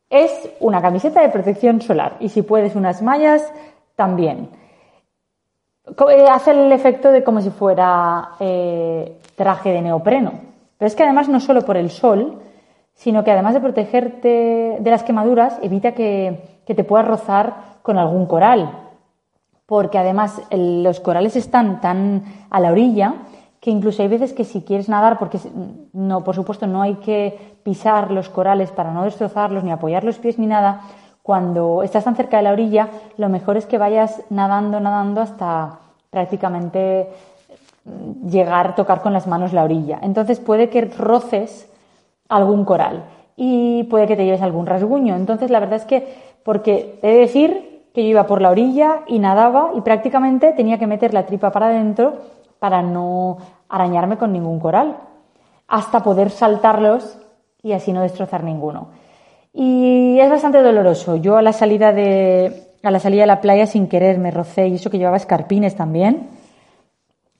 es 0.08 0.50
una 0.60 0.80
camiseta 0.80 1.20
de 1.20 1.28
protección 1.28 1.80
solar 1.80 2.16
y 2.20 2.30
si 2.30 2.42
puedes 2.42 2.74
unas 2.74 3.02
mallas 3.02 3.52
también. 3.96 4.48
Eh, 5.86 6.26
hace 6.30 6.52
el 6.52 6.72
efecto 6.72 7.10
de 7.10 7.22
como 7.22 7.40
si 7.40 7.50
fuera 7.50 8.30
eh, 8.40 9.18
traje 9.34 9.70
de 9.70 9.82
neopreno. 9.82 10.32
Pero 10.78 10.86
es 10.86 10.94
que 10.94 11.02
además 11.02 11.28
no 11.28 11.40
solo 11.40 11.62
por 11.62 11.76
el 11.76 11.90
sol, 11.90 12.40
sino 12.94 13.24
que 13.24 13.30
además 13.30 13.54
de 13.54 13.60
protegerte 13.60 14.78
de 14.80 14.90
las 14.90 15.02
quemaduras, 15.02 15.58
evita 15.62 15.92
que, 15.92 16.60
que 16.66 16.74
te 16.74 16.84
puedas 16.84 17.06
rozar 17.06 17.54
con 17.82 17.98
algún 17.98 18.26
coral 18.26 18.91
porque 19.66 19.98
además 19.98 20.42
los 20.50 21.00
corales 21.00 21.36
están 21.36 21.80
tan 21.80 22.24
a 22.50 22.60
la 22.60 22.72
orilla 22.72 23.14
que 23.60 23.70
incluso 23.70 24.02
hay 24.02 24.08
veces 24.08 24.32
que 24.32 24.44
si 24.44 24.62
quieres 24.62 24.88
nadar, 24.88 25.20
porque 25.20 25.38
no, 25.92 26.24
por 26.24 26.34
supuesto 26.34 26.66
no 26.66 26.82
hay 26.82 26.96
que 26.96 27.56
pisar 27.62 28.10
los 28.10 28.28
corales 28.28 28.72
para 28.72 28.90
no 28.90 29.04
destrozarlos, 29.04 29.62
ni 29.62 29.70
apoyar 29.70 30.02
los 30.02 30.18
pies 30.18 30.36
ni 30.36 30.46
nada, 30.46 30.80
cuando 31.22 31.84
estás 31.84 32.02
tan 32.02 32.16
cerca 32.16 32.38
de 32.38 32.42
la 32.42 32.52
orilla, 32.52 32.88
lo 33.16 33.28
mejor 33.28 33.56
es 33.56 33.66
que 33.66 33.78
vayas 33.78 34.22
nadando, 34.30 34.80
nadando 34.80 35.20
hasta 35.20 35.78
prácticamente 36.10 37.08
llegar, 38.28 38.66
a 38.66 38.74
tocar 38.74 39.00
con 39.00 39.12
las 39.12 39.28
manos 39.28 39.52
la 39.52 39.62
orilla. 39.62 40.00
Entonces 40.02 40.40
puede 40.40 40.68
que 40.68 40.82
roces 40.82 41.70
algún 42.28 42.64
coral 42.64 43.04
y 43.36 43.84
puede 43.84 44.08
que 44.08 44.16
te 44.16 44.24
lleves 44.24 44.42
algún 44.42 44.66
rasguño. 44.66 45.14
Entonces 45.14 45.50
la 45.50 45.60
verdad 45.60 45.76
es 45.76 45.84
que, 45.84 46.16
porque 46.42 46.98
he 47.02 47.12
de 47.12 47.18
decir 47.18 47.71
que 47.94 48.02
yo 48.02 48.08
iba 48.08 48.26
por 48.26 48.40
la 48.40 48.50
orilla 48.50 49.00
y 49.06 49.18
nadaba 49.18 49.70
y 49.76 49.80
prácticamente 49.82 50.52
tenía 50.52 50.78
que 50.78 50.86
meter 50.86 51.12
la 51.12 51.26
tripa 51.26 51.50
para 51.52 51.66
adentro 51.66 52.14
para 52.58 52.82
no 52.82 53.38
arañarme 53.68 54.18
con 54.18 54.32
ningún 54.32 54.60
coral, 54.60 54.96
hasta 55.66 56.02
poder 56.02 56.30
saltarlos 56.30 57.18
y 57.62 57.72
así 57.72 57.92
no 57.92 58.02
destrozar 58.02 58.44
ninguno. 58.44 58.88
Y 59.52 60.18
es 60.20 60.30
bastante 60.30 60.62
doloroso. 60.62 61.16
Yo 61.16 61.36
a 61.36 61.42
la 61.42 61.52
salida 61.52 61.92
de, 61.92 62.68
a 62.82 62.90
la 62.90 63.00
salida 63.00 63.22
de 63.22 63.26
la 63.26 63.40
playa 63.40 63.66
sin 63.66 63.88
querer 63.88 64.18
me 64.18 64.30
rocé 64.30 64.68
y 64.68 64.74
eso 64.74 64.90
que 64.90 64.98
llevaba 64.98 65.16
escarpines 65.16 65.74
también, 65.74 66.28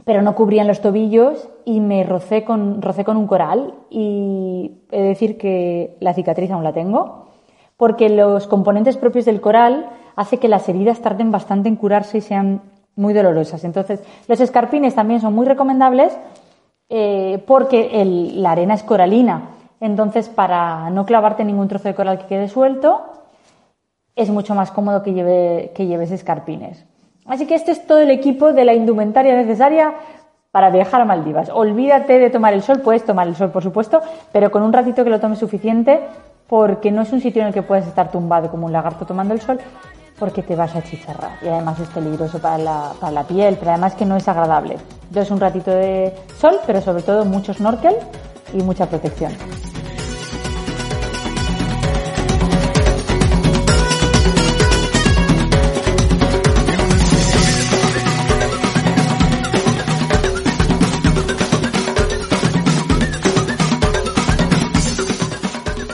pero 0.05 0.23
no 0.23 0.35
cubrían 0.35 0.67
los 0.67 0.81
tobillos 0.81 1.49
y 1.65 1.81
me 1.81 2.03
rocé 2.05 2.45
con, 2.45 2.83
rocé 2.83 3.05
con 3.05 3.17
un 3.17 3.27
coral 3.27 3.75
y 3.91 4.83
he 4.91 5.03
de 5.03 5.09
decir 5.09 5.39
que 5.39 5.97
la 6.01 6.15
cicatriz 6.15 6.51
aún 6.51 6.65
la 6.65 6.73
tengo, 6.73 7.29
porque 7.77 8.09
los 8.09 8.49
componentes 8.49 8.97
propios 8.97 9.25
del 9.25 9.41
coral 9.41 9.89
hace 10.17 10.39
que 10.39 10.49
las 10.49 10.69
heridas 10.69 11.01
tarden 11.01 11.31
bastante 11.31 11.69
en 11.69 11.77
curarse 11.77 12.19
y 12.19 12.21
sean 12.21 12.61
muy 12.97 13.15
dolorosas. 13.15 13.65
Entonces, 13.65 14.03
los 14.29 14.41
escarpines 14.41 14.95
también 14.95 15.21
son 15.21 15.35
muy 15.35 15.47
recomendables 15.47 16.17
eh, 16.89 17.43
porque 17.47 18.05
la 18.35 18.53
arena 18.53 18.75
es 18.75 18.83
coralina. 18.83 19.49
Entonces, 19.81 20.29
para 20.29 20.91
no 20.91 21.07
clavarte 21.07 21.45
ningún 21.45 21.69
trozo 21.69 21.89
de 21.89 21.95
coral 21.95 22.19
que 22.19 22.27
quede 22.27 22.49
suelto, 22.49 23.01
es 24.15 24.31
mucho 24.31 24.55
más 24.55 24.71
cómodo 24.71 25.03
que, 25.03 25.15
lleve, 25.15 25.73
que 25.75 25.87
lleves 25.87 26.11
escarpines. 26.11 26.85
Así 27.27 27.47
que 27.47 27.55
este 27.55 27.73
es 27.73 27.87
todo 27.87 28.01
el 28.01 28.11
equipo 28.11 28.53
de 28.53 28.65
la 28.65 28.75
indumentaria 28.75 29.35
necesaria 29.35 29.95
para 30.51 30.71
viajar 30.71 31.01
a 31.01 31.05
Maldivas. 31.05 31.49
Olvídate 31.49 32.19
de 32.19 32.31
tomar 32.31 32.53
el 32.53 32.63
sol, 32.63 32.81
puedes 32.81 33.05
tomar 33.05 33.27
el 33.27 33.35
sol, 33.35 33.51
por 33.51 33.63
supuesto, 33.63 34.01
pero 34.33 34.51
con 34.51 34.63
un 34.63 34.73
ratito 34.73 35.03
que 35.03 35.11
lo 35.11 35.19
tomes 35.19 35.39
suficiente, 35.39 36.01
porque 36.47 36.91
no 36.93 37.03
es 37.03 37.13
un 37.13 37.21
sitio 37.21 37.41
en 37.41 37.49
el 37.49 37.55
que 37.55 37.63
puedes 37.63 37.87
estar 37.87 38.11
tumbado 38.11 38.51
como 38.51 38.67
un 38.67 38.73
lagarto 38.73 39.07
tomando 39.07 39.33
el 39.33 39.41
sol, 39.41 39.59
porque 40.19 40.43
te 40.43 40.57
vas 40.57 40.75
a 40.77 40.83
chicharrar 40.83 41.39
y 41.43 41.49
además 41.49 41.81
es 41.81 41.89
peligroso 41.89 42.39
para 42.39 42.59
la, 42.59 42.93
para 43.01 43.13
la 43.13 43.25
piel, 43.25 43.57
pero 43.59 43.73
además 43.73 43.95
que 43.95 44.05
no 44.05 44.17
es 44.17 44.29
agradable. 44.29 44.77
Entonces 45.09 45.31
un 45.31 45.41
ratito 45.41 45.71
de 45.71 46.15
sol, 46.41 46.59
pero 46.67 46.81
sobre 46.81 47.03
todo 47.03 47.25
mucho 47.25 47.53
snorkel 47.53 47.95
y 48.53 48.63
mucha 48.63 48.87
protección. 48.87 49.33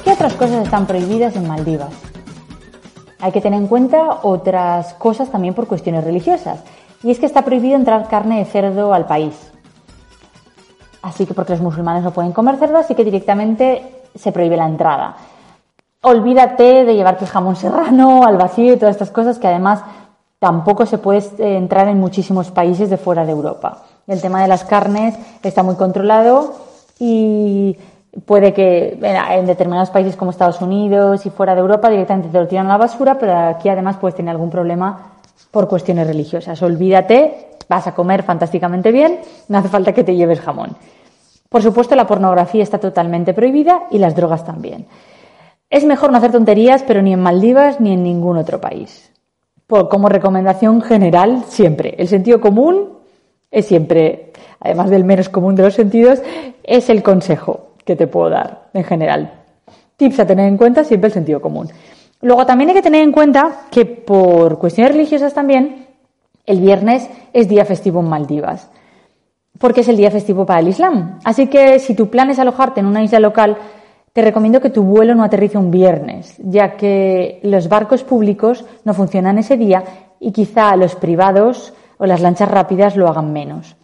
¿Qué 0.04 0.12
otras 0.12 0.34
cosas 0.34 0.64
están 0.64 0.86
prohibidas 0.86 1.36
en 1.36 1.46
Maldivas? 1.46 1.92
Hay 3.20 3.32
que 3.32 3.40
tener 3.40 3.60
en 3.60 3.68
cuenta 3.68 4.20
otras 4.22 4.94
cosas 4.94 5.30
también 5.30 5.54
por 5.54 5.66
cuestiones 5.66 6.04
religiosas. 6.04 6.60
Y 7.02 7.10
es 7.10 7.18
que 7.18 7.26
está 7.26 7.42
prohibido 7.42 7.76
entrar 7.76 8.08
carne 8.08 8.38
de 8.38 8.44
cerdo 8.44 8.92
al 8.92 9.06
país. 9.06 9.34
Así 11.02 11.26
que 11.26 11.34
porque 11.34 11.52
los 11.52 11.62
musulmanes 11.62 12.02
no 12.02 12.12
pueden 12.12 12.32
comer 12.32 12.56
cerdo, 12.56 12.78
así 12.78 12.94
que 12.94 13.04
directamente 13.04 14.02
se 14.14 14.32
prohíbe 14.32 14.56
la 14.56 14.66
entrada. 14.66 15.16
Olvídate 16.02 16.84
de 16.84 16.94
llevarte 16.94 17.26
jamón 17.26 17.56
serrano 17.56 18.24
al 18.24 18.36
vacío 18.36 18.74
y 18.74 18.76
todas 18.76 18.94
estas 18.94 19.10
cosas 19.10 19.38
que 19.38 19.48
además 19.48 19.82
tampoco 20.38 20.86
se 20.86 20.98
puede 20.98 21.18
eh, 21.38 21.56
entrar 21.56 21.88
en 21.88 21.98
muchísimos 21.98 22.50
países 22.50 22.90
de 22.90 22.96
fuera 22.96 23.24
de 23.24 23.32
Europa. 23.32 23.82
El 24.06 24.20
tema 24.20 24.42
de 24.42 24.48
las 24.48 24.64
carnes 24.64 25.16
está 25.42 25.62
muy 25.62 25.74
controlado 25.74 26.54
y 26.98 27.76
puede 28.24 28.52
que 28.52 28.98
en 29.00 29.46
determinados 29.46 29.90
países 29.90 30.16
como 30.16 30.30
Estados 30.30 30.60
Unidos 30.60 31.26
y 31.26 31.30
fuera 31.30 31.54
de 31.54 31.60
Europa 31.60 31.90
directamente 31.90 32.28
te 32.30 32.38
lo 32.38 32.48
tiran 32.48 32.66
a 32.66 32.70
la 32.70 32.76
basura, 32.78 33.18
pero 33.18 33.36
aquí 33.36 33.68
además 33.68 33.96
puedes 33.96 34.14
tener 34.14 34.32
algún 34.32 34.50
problema 34.50 35.12
por 35.50 35.68
cuestiones 35.68 36.06
religiosas. 36.06 36.60
Olvídate, 36.62 37.48
vas 37.68 37.86
a 37.86 37.94
comer 37.94 38.22
fantásticamente 38.22 38.92
bien, 38.92 39.20
no 39.48 39.58
hace 39.58 39.68
falta 39.68 39.92
que 39.92 40.04
te 40.04 40.16
lleves 40.16 40.40
jamón. 40.40 40.76
Por 41.48 41.62
supuesto, 41.62 41.96
la 41.96 42.06
pornografía 42.06 42.62
está 42.62 42.78
totalmente 42.78 43.32
prohibida 43.32 43.84
y 43.90 43.98
las 43.98 44.14
drogas 44.14 44.44
también. 44.44 44.86
Es 45.70 45.84
mejor 45.84 46.10
no 46.10 46.18
hacer 46.18 46.32
tonterías, 46.32 46.82
pero 46.82 47.02
ni 47.02 47.12
en 47.12 47.20
Maldivas 47.20 47.80
ni 47.80 47.92
en 47.92 48.02
ningún 48.02 48.36
otro 48.36 48.60
país. 48.60 49.10
Por, 49.66 49.88
como 49.88 50.08
recomendación 50.08 50.82
general, 50.82 51.44
siempre. 51.46 51.94
El 51.98 52.08
sentido 52.08 52.40
común 52.40 52.98
es 53.50 53.66
siempre, 53.66 54.32
además 54.60 54.90
del 54.90 55.04
menos 55.04 55.28
común 55.28 55.54
de 55.54 55.62
los 55.62 55.74
sentidos, 55.74 56.22
es 56.64 56.90
el 56.90 57.02
consejo 57.02 57.67
que 57.88 57.96
te 57.96 58.06
puedo 58.06 58.28
dar 58.28 58.68
en 58.74 58.84
general. 58.84 59.32
Tips 59.96 60.20
a 60.20 60.26
tener 60.26 60.46
en 60.46 60.58
cuenta, 60.58 60.84
siempre 60.84 61.08
el 61.08 61.14
sentido 61.14 61.40
común. 61.40 61.70
Luego 62.20 62.44
también 62.44 62.68
hay 62.68 62.76
que 62.76 62.82
tener 62.82 63.02
en 63.02 63.12
cuenta 63.12 63.62
que 63.70 63.86
por 63.86 64.58
cuestiones 64.58 64.92
religiosas 64.92 65.32
también, 65.32 65.86
el 66.44 66.60
viernes 66.60 67.08
es 67.32 67.48
día 67.48 67.64
festivo 67.64 68.00
en 68.00 68.10
Maldivas, 68.10 68.70
porque 69.58 69.80
es 69.80 69.88
el 69.88 69.96
día 69.96 70.10
festivo 70.10 70.44
para 70.44 70.60
el 70.60 70.68
Islam. 70.68 71.18
Así 71.24 71.46
que 71.46 71.78
si 71.78 71.94
tu 71.94 72.10
plan 72.10 72.28
es 72.28 72.38
alojarte 72.38 72.80
en 72.80 72.86
una 72.86 73.02
isla 73.02 73.20
local, 73.20 73.56
te 74.12 74.20
recomiendo 74.20 74.60
que 74.60 74.68
tu 74.68 74.82
vuelo 74.82 75.14
no 75.14 75.24
aterrice 75.24 75.56
un 75.56 75.70
viernes, 75.70 76.34
ya 76.38 76.76
que 76.76 77.40
los 77.42 77.70
barcos 77.70 78.04
públicos 78.04 78.66
no 78.84 78.92
funcionan 78.92 79.38
ese 79.38 79.56
día 79.56 79.82
y 80.20 80.32
quizá 80.32 80.76
los 80.76 80.94
privados 80.94 81.72
o 81.96 82.04
las 82.04 82.20
lanchas 82.20 82.50
rápidas 82.50 82.96
lo 82.96 83.08
hagan 83.08 83.32
menos. 83.32 83.76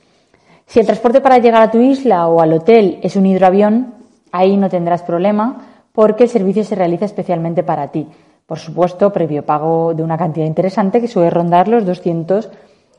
Si 0.66 0.80
el 0.80 0.86
transporte 0.86 1.20
para 1.20 1.38
llegar 1.38 1.62
a 1.62 1.70
tu 1.70 1.78
isla 1.80 2.26
o 2.26 2.40
al 2.40 2.52
hotel 2.52 2.98
es 3.02 3.16
un 3.16 3.26
hidroavión, 3.26 3.93
ahí 4.34 4.56
no 4.56 4.68
tendrás 4.68 5.02
problema 5.02 5.86
porque 5.92 6.24
el 6.24 6.28
servicio 6.28 6.64
se 6.64 6.74
realiza 6.74 7.04
especialmente 7.04 7.62
para 7.62 7.92
ti. 7.92 8.08
Por 8.46 8.58
supuesto, 8.58 9.12
previo 9.12 9.46
pago 9.46 9.94
de 9.94 10.02
una 10.02 10.18
cantidad 10.18 10.44
interesante 10.44 11.00
que 11.00 11.06
suele 11.06 11.30
rondar 11.30 11.68
los 11.68 11.86
200 11.86 12.50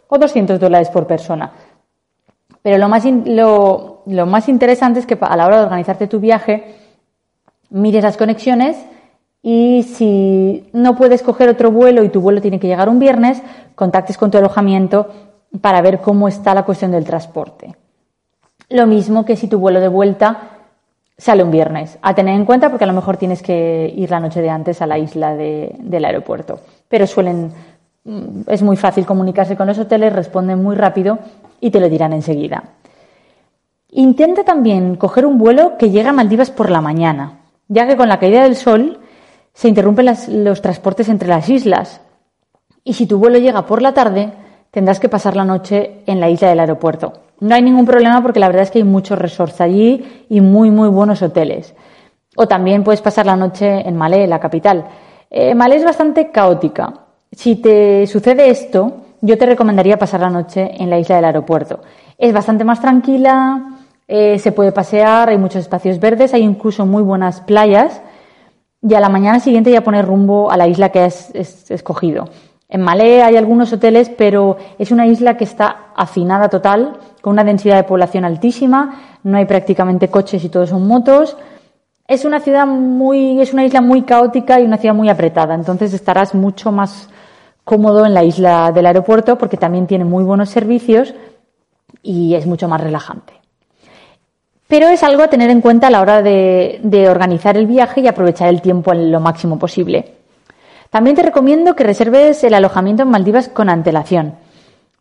o 0.07 0.17
200 0.17 0.59
dólares 0.59 0.89
por 0.89 1.05
persona. 1.05 1.51
Pero 2.61 2.77
lo 2.77 2.87
más, 2.87 3.03
lo, 3.05 4.01
lo 4.05 4.25
más 4.25 4.47
interesante 4.47 5.01
es 5.01 5.05
que 5.05 5.17
a 5.19 5.35
la 5.35 5.45
hora 5.45 5.57
de 5.57 5.63
organizarte 5.65 6.07
tu 6.07 6.21
viaje, 6.21 6.77
mires 7.69 8.03
las 8.03 8.15
conexiones 8.15 8.77
y 9.43 9.83
si 9.83 10.69
no 10.71 10.95
puedes 10.95 11.21
coger 11.21 11.49
otro 11.49 11.69
vuelo 11.69 12.01
y 12.03 12.09
tu 12.09 12.21
vuelo 12.21 12.41
tiene 12.41 12.61
que 12.61 12.67
llegar 12.67 12.87
un 12.87 12.99
viernes, 12.99 13.43
contactes 13.75 14.17
con 14.17 14.31
tu 14.31 14.37
alojamiento 14.37 15.09
para 15.59 15.81
ver 15.81 15.99
cómo 15.99 16.29
está 16.29 16.53
la 16.53 16.63
cuestión 16.63 16.91
del 16.91 17.03
transporte. 17.03 17.75
Lo 18.69 18.87
mismo 18.87 19.25
que 19.25 19.35
si 19.35 19.47
tu 19.47 19.59
vuelo 19.59 19.81
de 19.81 19.89
vuelta 19.89 20.54
sale 21.17 21.43
un 21.43 21.51
viernes. 21.51 21.97
A 22.01 22.13
tener 22.13 22.35
en 22.35 22.45
cuenta 22.45 22.69
porque 22.69 22.83
a 22.83 22.87
lo 22.87 22.93
mejor 22.93 23.17
tienes 23.17 23.41
que 23.41 23.91
ir 23.95 24.11
la 24.11 24.19
noche 24.19 24.41
de 24.41 24.49
antes 24.49 24.81
a 24.81 24.87
la 24.87 24.97
isla 24.97 25.35
del 25.35 26.05
aeropuerto. 26.05 26.59
Pero 26.87 27.07
suelen, 27.07 27.51
mm, 28.03 28.41
es 28.47 28.61
muy 28.61 28.77
fácil 28.77 29.05
comunicarse 29.05 29.55
con 29.55 29.67
los 29.67 29.79
hoteles, 29.79 30.13
responden 30.13 30.61
muy 30.61 30.75
rápido 30.75 31.19
y 31.61 31.71
te 31.71 31.79
lo 31.79 31.89
dirán 31.89 32.13
enseguida. 32.13 32.63
Intenta 33.91 34.43
también 34.43 34.97
coger 34.97 35.25
un 35.25 35.37
vuelo 35.37 35.77
que 35.77 35.89
llegue 35.89 36.09
a 36.09 36.13
Maldivas 36.13 36.51
por 36.51 36.69
la 36.69 36.81
mañana, 36.81 37.39
ya 37.69 37.87
que 37.87 37.95
con 37.95 38.09
la 38.09 38.19
caída 38.19 38.43
del 38.43 38.57
sol 38.57 38.99
se 39.53 39.69
interrumpen 39.69 40.13
los 40.43 40.61
transportes 40.61 41.07
entre 41.07 41.29
las 41.29 41.47
islas. 41.49 42.01
Y 42.83 42.93
si 42.93 43.07
tu 43.07 43.17
vuelo 43.17 43.39
llega 43.39 43.65
por 43.65 43.81
la 43.81 43.93
tarde, 43.93 44.33
tendrás 44.69 44.99
que 44.99 45.07
pasar 45.07 45.37
la 45.37 45.45
noche 45.45 46.03
en 46.05 46.19
la 46.19 46.29
isla 46.29 46.49
del 46.49 46.59
aeropuerto. 46.59 47.24
No 47.39 47.55
hay 47.55 47.61
ningún 47.61 47.85
problema 47.85 48.21
porque 48.21 48.39
la 48.39 48.47
verdad 48.47 48.63
es 48.63 48.71
que 48.71 48.79
hay 48.79 48.83
muchos 48.83 49.19
resorts 49.19 49.61
allí 49.61 50.25
y 50.29 50.41
muy, 50.41 50.71
muy 50.71 50.87
buenos 50.87 51.21
hoteles. 51.21 51.75
O 52.35 52.47
también 52.47 52.83
puedes 52.83 53.01
pasar 53.01 53.25
la 53.25 53.35
noche 53.35 53.87
en 53.87 53.95
Malé, 53.95 54.27
la 54.27 54.39
capital. 54.39 54.85
Eh, 55.29 55.55
Malé 55.55 55.77
es 55.77 55.85
bastante 55.85 56.31
caótica. 56.31 56.93
Si 57.31 57.57
te 57.57 58.07
sucede 58.07 58.49
esto, 58.49 58.97
yo 59.21 59.37
te 59.37 59.45
recomendaría 59.45 59.97
pasar 59.97 60.21
la 60.21 60.29
noche 60.29 60.71
en 60.77 60.89
la 60.89 60.99
isla 60.99 61.15
del 61.15 61.25
aeropuerto. 61.25 61.81
Es 62.17 62.31
bastante 62.31 62.63
más 62.63 62.79
tranquila, 62.79 63.79
eh, 64.07 64.37
se 64.39 64.51
puede 64.51 64.71
pasear, 64.71 65.29
hay 65.29 65.37
muchos 65.37 65.61
espacios 65.61 65.99
verdes, 65.99 66.33
hay 66.33 66.43
incluso 66.43 66.85
muy 66.85 67.01
buenas 67.01 67.41
playas 67.41 68.01
y 68.81 68.93
a 68.93 68.99
la 68.99 69.09
mañana 69.09 69.39
siguiente 69.39 69.71
ya 69.71 69.81
poner 69.81 70.05
rumbo 70.05 70.51
a 70.51 70.57
la 70.57 70.67
isla 70.67 70.89
que 70.89 70.99
has 70.99 71.33
escogido. 71.33 72.29
En 72.67 72.81
Malé 72.81 73.21
hay 73.21 73.37
algunos 73.37 73.71
hoteles, 73.73 74.09
pero 74.09 74.57
es 74.79 74.91
una 74.91 75.05
isla 75.05 75.37
que 75.37 75.43
está 75.43 75.91
afinada 75.95 76.49
total, 76.49 76.97
con 77.21 77.33
una 77.33 77.43
densidad 77.43 77.77
de 77.77 77.83
población 77.83 78.25
altísima, 78.25 79.17
no 79.23 79.37
hay 79.37 79.45
prácticamente 79.45 80.09
coches 80.09 80.43
y 80.43 80.49
todos 80.49 80.69
son 80.69 80.87
motos. 80.87 81.37
Es 82.07 82.25
una 82.25 82.39
ciudad 82.39 82.65
muy, 82.65 83.41
es 83.41 83.53
una 83.53 83.65
isla 83.65 83.81
muy 83.81 84.03
caótica 84.03 84.59
y 84.59 84.65
una 84.65 84.77
ciudad 84.77 84.95
muy 84.95 85.09
apretada, 85.09 85.55
entonces 85.55 85.93
estarás 85.93 86.33
mucho 86.33 86.71
más 86.71 87.09
cómodo 87.63 88.05
en 88.05 88.13
la 88.13 88.23
isla 88.23 88.71
del 88.71 88.85
aeropuerto 88.85 89.37
porque 89.37 89.57
también 89.57 89.87
tiene 89.87 90.05
muy 90.05 90.23
buenos 90.23 90.49
servicios 90.49 91.13
y 92.03 92.35
es 92.35 92.45
mucho 92.45 92.67
más 92.67 92.81
relajante. 92.81 93.33
Pero 94.67 94.87
es 94.87 95.03
algo 95.03 95.23
a 95.23 95.27
tener 95.27 95.49
en 95.51 95.61
cuenta 95.61 95.87
a 95.87 95.91
la 95.91 96.01
hora 96.01 96.21
de, 96.21 96.79
de 96.83 97.09
organizar 97.09 97.57
el 97.57 97.67
viaje 97.67 98.01
y 98.01 98.07
aprovechar 98.07 98.49
el 98.49 98.61
tiempo 98.61 98.91
en 98.91 99.11
lo 99.11 99.19
máximo 99.19 99.59
posible. 99.59 100.14
También 100.95 101.17
te 101.17 101.23
recomiendo 101.23 101.75
que 101.75 101.83
reserves 101.83 102.41
el 102.45 102.53
alojamiento 102.53 103.03
en 103.03 103.09
Maldivas 103.09 103.49
con 103.49 103.67
antelación, 103.67 104.35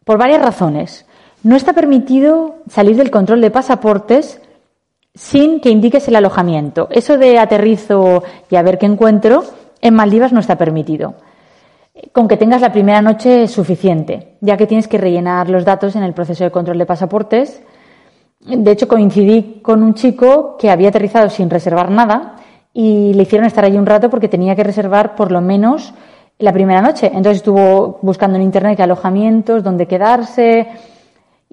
por 0.05 0.19
varias 0.19 0.43
razones. 0.43 1.07
No 1.45 1.55
está 1.55 1.73
permitido 1.73 2.57
salir 2.69 2.97
del 2.97 3.13
control 3.13 3.41
de 3.41 3.53
pasaportes 3.53 4.41
sin 5.15 5.61
que 5.61 5.71
indiques 5.71 6.09
el 6.09 6.17
alojamiento. 6.17 6.89
Eso 6.91 7.17
de 7.17 7.39
aterrizo 7.39 8.25
y 8.51 8.57
a 8.57 8.63
ver 8.63 8.79
qué 8.79 8.87
encuentro, 8.87 9.45
en 9.81 9.95
Maldivas 9.95 10.33
no 10.33 10.41
está 10.41 10.59
permitido. 10.59 11.15
Con 12.11 12.27
que 12.27 12.39
tengas 12.39 12.61
la 12.61 12.73
primera 12.73 13.01
noche 13.01 13.45
es 13.45 13.53
suficiente, 13.53 14.37
ya 14.41 14.57
que 14.57 14.67
tienes 14.67 14.89
que 14.89 14.99
rellenar 14.99 15.49
los 15.49 15.65
datos 15.65 15.95
en 15.95 16.03
el 16.03 16.13
proceso 16.13 16.43
de 16.43 16.51
control 16.51 16.79
de 16.79 16.87
pasaportes. 16.87 17.63
De 18.41 18.73
hecho, 18.73 18.89
coincidí 18.89 19.61
con 19.63 19.81
un 19.85 19.95
chico 19.95 20.57
que 20.59 20.73
había 20.73 20.89
aterrizado 20.89 21.31
sin 21.31 21.49
reservar 21.49 21.89
nada 21.93 22.35
y 22.75 23.15
le 23.15 23.23
hicieron 23.23 23.47
estar 23.47 23.65
allí 23.65 23.79
un 23.79 23.87
rato 23.87 24.11
porque 24.11 24.29
tenía 24.29 24.55
que 24.55 24.65
reservar 24.65 25.15
por 25.15 25.33
lo 25.33 25.41
menos 25.41 25.95
la 26.39 26.53
primera 26.53 26.83
noche. 26.83 27.07
Entonces 27.07 27.37
estuvo 27.37 28.01
buscando 28.03 28.37
en 28.37 28.43
internet 28.43 28.81
alojamientos, 28.81 29.63
donde 29.63 29.87
quedarse 29.87 30.69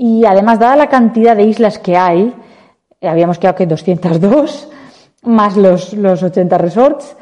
y 0.04 0.26
además, 0.26 0.58
dada 0.58 0.76
la 0.76 0.90
cantidad 0.90 1.36
de 1.36 1.44
islas 1.44 1.78
que 1.78 1.96
hay, 1.96 2.34
habíamos 3.04 3.38
quedado 3.38 3.56
que 3.56 3.68
202, 3.68 4.68
más 5.24 5.56
los, 5.56 5.94
los 5.94 6.24
80 6.24 6.58
resorts, 6.58 7.16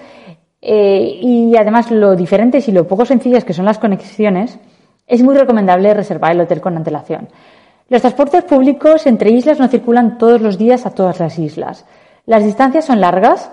eh, 0.62 1.20
y 1.22 1.58
además 1.58 1.92
lo 1.92 2.16
diferentes 2.16 2.70
y 2.70 2.72
lo 2.72 2.88
poco 2.88 3.06
sencillas 3.06 3.44
que 3.44 3.54
son 3.54 3.66
las 3.66 3.80
conexiones, 3.80 4.58
es 5.08 5.22
muy 5.22 5.36
recomendable 5.36 5.94
reservar 5.94 6.32
el 6.32 6.40
hotel 6.40 6.62
con 6.62 6.78
antelación. 6.78 7.28
Los 7.90 8.02
transportes 8.02 8.46
públicos 8.46 9.06
entre 9.08 9.32
islas 9.32 9.60
no 9.60 9.68
circulan 9.68 10.18
todos 10.18 10.40
los 10.40 10.58
días 10.58 10.86
a 10.86 10.92
todas 10.92 11.20
las 11.20 11.38
islas. 11.38 11.86
Las 12.26 12.46
distancias 12.46 12.86
son 12.86 13.02
largas 13.02 13.52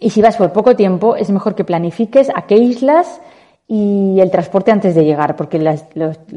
y 0.00 0.10
si 0.10 0.22
vas 0.22 0.36
por 0.36 0.52
poco 0.52 0.76
tiempo, 0.76 1.16
es 1.16 1.30
mejor 1.30 1.54
que 1.54 1.64
planifiques 1.64 2.30
a 2.34 2.42
qué 2.42 2.56
islas 2.56 3.20
y 3.66 4.18
el 4.20 4.30
transporte 4.30 4.70
antes 4.70 4.94
de 4.94 5.04
llegar, 5.04 5.36
porque 5.36 5.58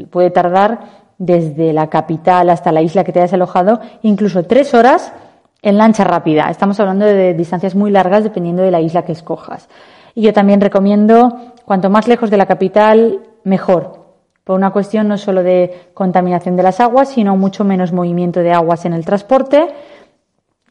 puede 0.10 0.32
tardar 0.32 0.80
desde 1.18 1.72
la 1.72 1.88
capital 1.88 2.50
hasta 2.50 2.72
la 2.72 2.82
isla 2.82 3.04
que 3.04 3.12
te 3.12 3.20
hayas 3.20 3.34
alojado, 3.34 3.80
incluso 4.02 4.44
tres 4.44 4.74
horas 4.74 5.14
en 5.62 5.78
lancha 5.78 6.04
rápida. 6.04 6.50
Estamos 6.50 6.80
hablando 6.80 7.06
de 7.06 7.34
distancias 7.34 7.76
muy 7.76 7.92
largas 7.92 8.24
dependiendo 8.24 8.64
de 8.64 8.72
la 8.72 8.82
isla 8.82 9.04
que 9.04 9.12
escojas. 9.12 9.70
Y 10.16 10.24
yo 10.24 10.34
también 10.34 10.60
recomiendo, 10.60 11.54
cuanto 11.64 11.90
más 11.90 12.08
lejos 12.08 12.30
de 12.32 12.38
la 12.38 12.48
capital, 12.48 13.22
mejor. 13.44 14.02
Por 14.44 14.58
una 14.58 14.72
cuestión 14.72 15.08
no 15.08 15.18
solo 15.18 15.44
de 15.44 15.92
contaminación 15.94 16.56
de 16.56 16.64
las 16.64 16.80
aguas, 16.80 17.10
sino 17.10 17.38
mucho 17.38 17.64
menos 17.64 17.94
movimiento 17.94 18.40
de 18.42 18.52
aguas 18.52 18.86
en 18.86 18.94
el 18.94 19.06
transporte 19.06 19.68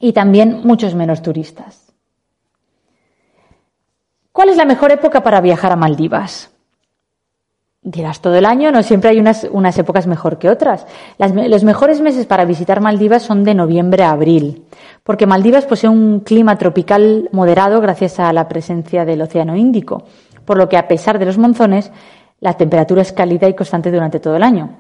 y 0.01 0.13
también 0.13 0.63
muchos 0.65 0.95
menos 0.95 1.23
turistas. 1.23 1.90
¿Cuál 4.33 4.49
es 4.49 4.57
la 4.57 4.65
mejor 4.65 4.93
época 4.93 5.23
para 5.23 5.41
viajar 5.41 5.73
a 5.73 5.77
Maldivas? 5.77 6.51
Dirás 7.83 8.21
todo 8.21 8.37
el 8.37 8.45
año, 8.45 8.71
no 8.71 8.83
siempre 8.83 9.11
hay 9.11 9.21
unas, 9.21 9.79
épocas 9.79 10.07
mejor 10.07 10.39
que 10.39 10.51
otras. 10.51 10.87
los 11.19 11.65
mejores 11.65 12.03
meses 12.03 12.27
para 12.27 12.45
visitar 12.45 12.81
Maldivas 12.81 13.23
son 13.23 13.43
de 13.43 13.55
noviembre 13.55 14.03
a 14.03 14.11
abril, 14.11 14.67
porque 15.03 15.27
Maldivas 15.27 15.65
posee 15.65 15.89
un 15.89 16.21
clima 16.21 16.59
tropical 16.59 17.31
moderado 17.33 17.81
gracias 17.81 18.21
a 18.21 18.33
la 18.35 18.49
presencia 18.49 19.07
del 19.07 19.23
Océano 19.23 19.57
Índico, 19.57 20.03
por 20.45 20.59
lo 20.59 20.69
que 20.69 20.77
a 20.77 20.89
pesar 20.89 21.19
de 21.19 21.25
los 21.25 21.39
monzones, 21.39 21.91
la 22.39 22.55
temperatura 22.55 23.01
es 23.01 23.13
cálida 23.13 23.49
y 23.49 23.55
constante 23.55 23.91
durante 23.91 24.21
todo 24.21 24.37
el 24.37 24.43
año. 24.43 24.77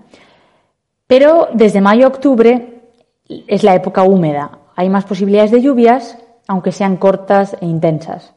Pero 1.07 1.49
desde 1.55 1.81
mayo 1.81 2.05
a 2.05 2.09
octubre 2.09 2.83
es 3.27 3.65
la 3.65 3.75
época 3.75 4.03
húmeda. 4.03 4.59
Hay 4.77 4.91
más 4.91 5.05
posibilidades 5.07 5.51
de 5.51 5.63
lluvias, 5.63 6.19
aunque 6.47 6.71
sean 6.71 6.99
cortas 6.99 7.57
e 7.61 7.67
intensas. 7.67 8.35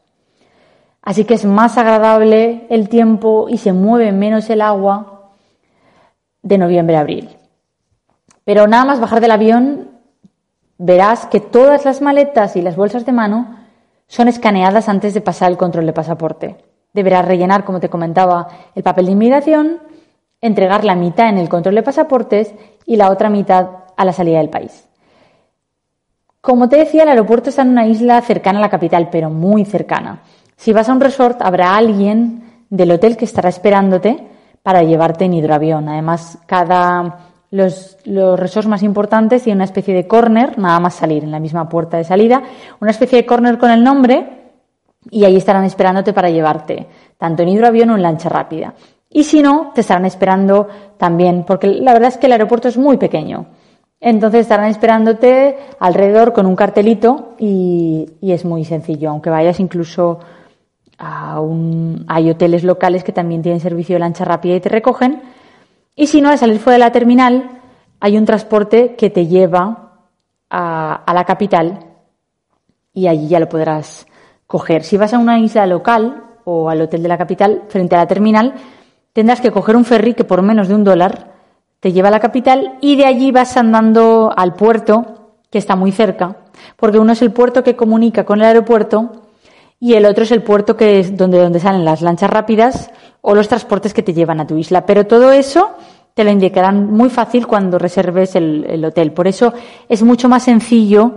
Así 1.04 1.26
que 1.26 1.34
es 1.34 1.46
más 1.46 1.78
agradable 1.78 2.66
el 2.70 2.88
tiempo 2.88 3.48
y 3.50 3.58
se 3.58 3.74
mueve 3.74 4.12
menos 4.14 4.50
el 4.50 4.62
agua 4.62 5.32
de 6.42 6.58
noviembre 6.58 6.96
a 6.96 7.02
abril. 7.02 7.30
Pero 8.46 8.68
nada 8.68 8.86
más 8.86 9.02
bajar 9.02 9.20
del 9.20 9.32
avión 9.32 9.90
verás 10.78 11.26
que 11.26 11.42
todas 11.42 11.86
las 11.86 12.02
maletas 12.02 12.56
y 12.56 12.62
las 12.62 12.78
bolsas 12.78 13.06
de 13.06 13.12
mano 13.12 13.58
son 14.08 14.28
escaneadas 14.28 14.90
antes 14.90 15.14
de 15.14 15.22
pasar 15.22 15.52
el 15.52 15.58
control 15.58 15.86
de 15.86 15.94
pasaporte. 15.94 16.58
Deberás 16.94 17.26
rellenar, 17.26 17.66
como 17.66 17.80
te 17.80 17.90
comentaba, 17.90 18.48
el 18.76 18.84
papel 18.84 19.08
de 19.08 19.12
inmigración, 19.12 19.80
entregar 20.42 20.86
la 20.86 20.96
mitad 20.96 21.30
en 21.30 21.38
el 21.38 21.50
control 21.50 21.76
de 21.76 21.84
pasaportes 21.84 22.54
y 22.86 22.96
la 22.96 23.10
otra 23.10 23.30
mitad 23.30 23.70
a 23.98 24.06
la 24.06 24.14
salida 24.14 24.38
del 24.38 24.50
país. 24.50 24.88
Como 26.44 26.68
te 26.68 26.76
decía, 26.76 27.04
el 27.04 27.10
aeropuerto 27.10 27.50
está 27.50 27.62
en 27.62 27.70
una 27.70 27.88
isla 27.88 28.20
cercana 28.20 28.60
a 28.60 28.64
la 28.64 28.70
capital, 28.70 29.08
pero 29.10 29.30
muy 29.30 29.64
cercana. 29.64 30.24
Si 30.58 30.74
vas 30.74 30.90
a 30.90 30.92
un 30.92 31.00
resort, 31.00 31.42
habrá 31.42 31.78
alguien 31.78 32.66
del 32.70 32.92
hotel 32.92 33.16
que 33.16 33.24
estará 33.24 33.48
esperándote 33.48 34.28
para 34.62 34.84
llevarte 34.84 35.24
en 35.24 35.36
hidroavión. 35.36 35.88
Además, 35.88 36.40
cada 36.46 37.30
los, 37.50 37.96
los 38.04 38.38
resorts 38.38 38.68
más 38.68 38.84
importantes 38.84 39.44
tienen 39.44 39.60
una 39.60 39.64
especie 39.64 39.94
de 39.94 40.06
corner, 40.06 40.60
nada 40.60 40.82
más 40.82 40.96
salir 40.96 41.24
en 41.24 41.32
la 41.32 41.40
misma 41.40 41.70
puerta 41.70 41.96
de 41.96 42.04
salida, 42.04 42.44
una 42.82 42.92
especie 42.92 43.20
de 43.20 43.26
corner 43.26 43.58
con 43.58 43.72
el 43.72 43.82
nombre 43.82 44.52
y 45.10 45.24
ahí 45.24 45.38
estarán 45.38 45.64
esperándote 45.64 46.12
para 46.12 46.30
llevarte, 46.30 46.88
tanto 47.18 47.44
en 47.44 47.50
hidroavión 47.50 47.92
o 47.92 47.96
en 47.96 48.02
lancha 48.02 48.28
rápida. 48.28 48.74
Y 49.10 49.24
si 49.24 49.42
no, 49.42 49.72
te 49.74 49.80
estarán 49.80 50.06
esperando 50.06 50.68
también, 50.98 51.46
porque 51.48 51.68
la 51.68 51.94
verdad 51.94 52.10
es 52.10 52.18
que 52.18 52.26
el 52.26 52.34
aeropuerto 52.34 52.68
es 52.68 52.78
muy 52.78 52.98
pequeño. 52.98 53.46
Entonces 54.06 54.42
estarán 54.42 54.70
esperándote 54.70 55.58
alrededor 55.80 56.34
con 56.34 56.46
un 56.46 56.56
cartelito 56.56 57.36
y, 57.40 58.10
y 58.22 58.34
es 58.34 58.44
muy 58.44 58.66
sencillo, 58.66 59.10
aunque 59.10 59.30
vayas 59.30 59.60
incluso 59.60 60.20
a 60.98 61.40
un, 61.40 62.06
hay 62.08 62.30
hoteles 62.30 62.64
locales 62.64 63.04
que 63.04 63.14
también 63.14 63.42
tienen 63.42 63.62
servicio 63.62 63.96
de 63.96 64.02
lancha 64.02 64.26
rápida 64.26 64.56
y 64.56 64.60
te 64.60 64.70
recogen 64.70 65.22
y 65.96 66.08
si 66.08 66.22
no, 66.22 66.30
al 66.30 66.38
salir 66.38 66.60
fuera 66.60 66.76
de 66.76 66.80
la 66.80 66.92
terminal, 66.92 67.62
hay 68.00 68.18
un 68.18 68.26
transporte 68.26 68.96
que 68.96 69.10
te 69.10 69.28
lleva 69.28 69.92
a, 70.50 71.14
la 71.14 71.24
capital 71.24 71.80
y 72.94 73.08
allí 73.08 73.28
ya 73.28 73.40
lo 73.40 73.48
podrás 73.48 74.08
coger. 74.48 74.84
Si 74.84 74.98
vas 74.98 75.14
a 75.14 75.20
una 75.20 75.40
isla 75.40 75.66
local 75.68 76.24
o 76.46 76.70
al 76.70 76.82
hotel 76.82 77.04
de 77.04 77.10
la 77.10 77.18
capital, 77.18 77.64
frente 77.70 77.96
a 77.96 78.00
la 78.00 78.08
terminal, 78.08 78.56
tendrás 79.14 79.40
que 79.40 79.52
coger 79.52 79.76
un 79.76 79.86
ferry 79.86 80.16
que 80.16 80.24
por 80.24 80.42
menos 80.42 80.68
de 80.68 80.76
un 80.76 80.84
dólar 80.84 81.33
te 81.84 81.92
lleva 81.92 82.08
a 82.08 82.12
la 82.12 82.22
capital 82.22 82.78
y 82.80 82.96
de 82.96 83.06
allí 83.06 83.34
vas 83.34 83.58
andando 83.58 84.32
al 84.34 84.54
puerto, 84.54 85.34
que 85.52 85.58
está 85.58 85.76
muy 85.76 85.92
cerca, 85.92 86.38
porque 86.78 86.98
uno 86.98 87.12
es 87.12 87.22
el 87.22 87.34
puerto 87.34 87.62
que 87.62 87.76
comunica 87.76 88.24
con 88.24 88.40
el 88.40 88.46
aeropuerto 88.46 89.12
y 89.82 89.96
el 89.96 90.06
otro 90.06 90.24
es 90.24 90.32
el 90.32 90.44
puerto 90.44 90.78
que 90.78 91.02
es 91.02 91.18
donde, 91.18 91.40
donde 91.40 91.60
salen 91.60 91.84
las 91.84 92.02
lanchas 92.02 92.30
rápidas 92.30 92.90
o 93.20 93.36
los 93.36 93.50
transportes 93.50 93.94
que 93.94 94.02
te 94.02 94.14
llevan 94.14 94.40
a 94.40 94.48
tu 94.48 94.58
isla. 94.58 94.86
Pero 94.86 95.08
todo 95.08 95.34
eso 95.34 95.72
te 96.14 96.24
lo 96.24 96.32
indicarán 96.32 96.90
muy 96.90 97.10
fácil 97.10 97.48
cuando 97.48 97.78
reserves 97.78 98.34
el, 98.38 98.86
hotel. 98.86 99.12
Por 99.12 99.28
eso 99.28 99.52
es 99.90 100.04
mucho 100.04 100.30
más 100.30 100.44
sencillo 100.44 101.16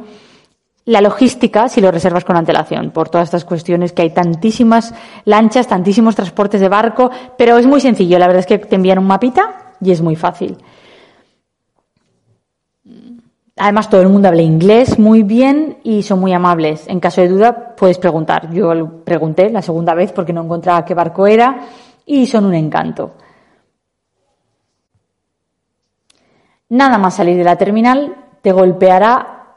la 0.85 1.01
logística 1.01 1.69
si 1.69 1.81
lo 1.81 1.93
reservas 1.93 2.25
con 2.25 2.37
antelación, 2.37 2.91
por 2.91 3.09
todas 3.09 3.29
estas 3.29 3.45
cuestiones 3.45 3.93
que 3.93 4.03
hay 4.03 4.11
tantísimas 4.11 4.95
lanchas, 5.27 5.69
tantísimos 5.69 6.17
transportes 6.17 6.61
de 6.61 6.69
barco, 6.69 7.13
pero 7.39 7.57
es 7.57 7.69
muy 7.69 7.81
sencillo. 7.81 8.19
La 8.19 8.27
verdad 8.27 8.41
es 8.41 8.47
que 8.47 8.59
te 8.59 8.75
envían 8.75 8.99
un 8.99 9.07
mapita 9.07 9.66
y 9.81 9.91
es 9.91 10.01
muy 10.01 10.17
fácil. 10.17 10.57
Además, 13.59 13.89
todo 13.89 14.03
el 14.03 14.11
mundo 14.11 14.29
habla 14.29 14.43
inglés 14.43 14.99
muy 14.99 15.23
bien 15.23 15.79
y 15.83 16.03
son 16.03 16.21
muy 16.21 16.33
amables. 16.35 16.87
En 16.89 17.01
caso 17.01 17.23
de 17.23 17.29
duda, 17.29 17.75
puedes 17.75 17.99
preguntar. 17.99 18.51
Yo 18.53 18.75
lo 18.75 19.03
pregunté 19.03 19.49
la 19.49 19.63
segunda 19.63 19.95
vez 19.95 20.13
porque 20.13 20.33
no 20.33 20.43
encontraba 20.43 20.85
qué 20.85 20.93
barco 20.93 21.27
era 21.27 21.61
y 22.05 22.27
son 22.27 22.45
un 22.45 22.55
encanto. 22.55 23.13
Nada 26.69 26.99
más 26.99 27.15
salir 27.15 27.37
de 27.37 27.45
la 27.45 27.57
terminal 27.57 28.15
te 28.43 28.53
golpeará 28.53 29.55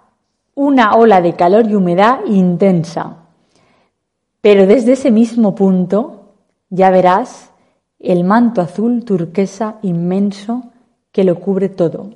una 0.56 0.96
ola 0.96 1.22
de 1.22 1.34
calor 1.34 1.70
y 1.70 1.76
humedad 1.76 2.20
intensa. 2.26 3.18
Pero 4.42 4.66
desde 4.66 4.94
ese 4.94 5.12
mismo 5.12 5.54
punto 5.56 6.36
ya 6.70 6.90
verás 6.90 7.49
el 8.00 8.24
manto 8.24 8.62
azul 8.62 9.04
turquesa 9.04 9.78
inmenso 9.82 10.72
que 11.12 11.24
lo 11.24 11.40
cubre 11.40 11.70
todo. 11.70 12.12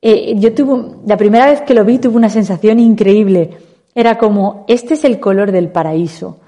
Eh, 0.00 0.34
yo 0.36 0.52
tuve, 0.52 0.96
la 1.06 1.16
primera 1.16 1.46
vez 1.46 1.62
que 1.62 1.74
lo 1.74 1.84
vi 1.84 1.98
tuve 1.98 2.16
una 2.16 2.28
sensación 2.28 2.80
increíble. 2.80 3.50
Era 3.94 4.18
como, 4.18 4.64
este 4.68 4.94
es 4.94 5.04
el 5.04 5.20
color 5.20 5.52
del 5.52 5.68
paraíso. 5.68 6.40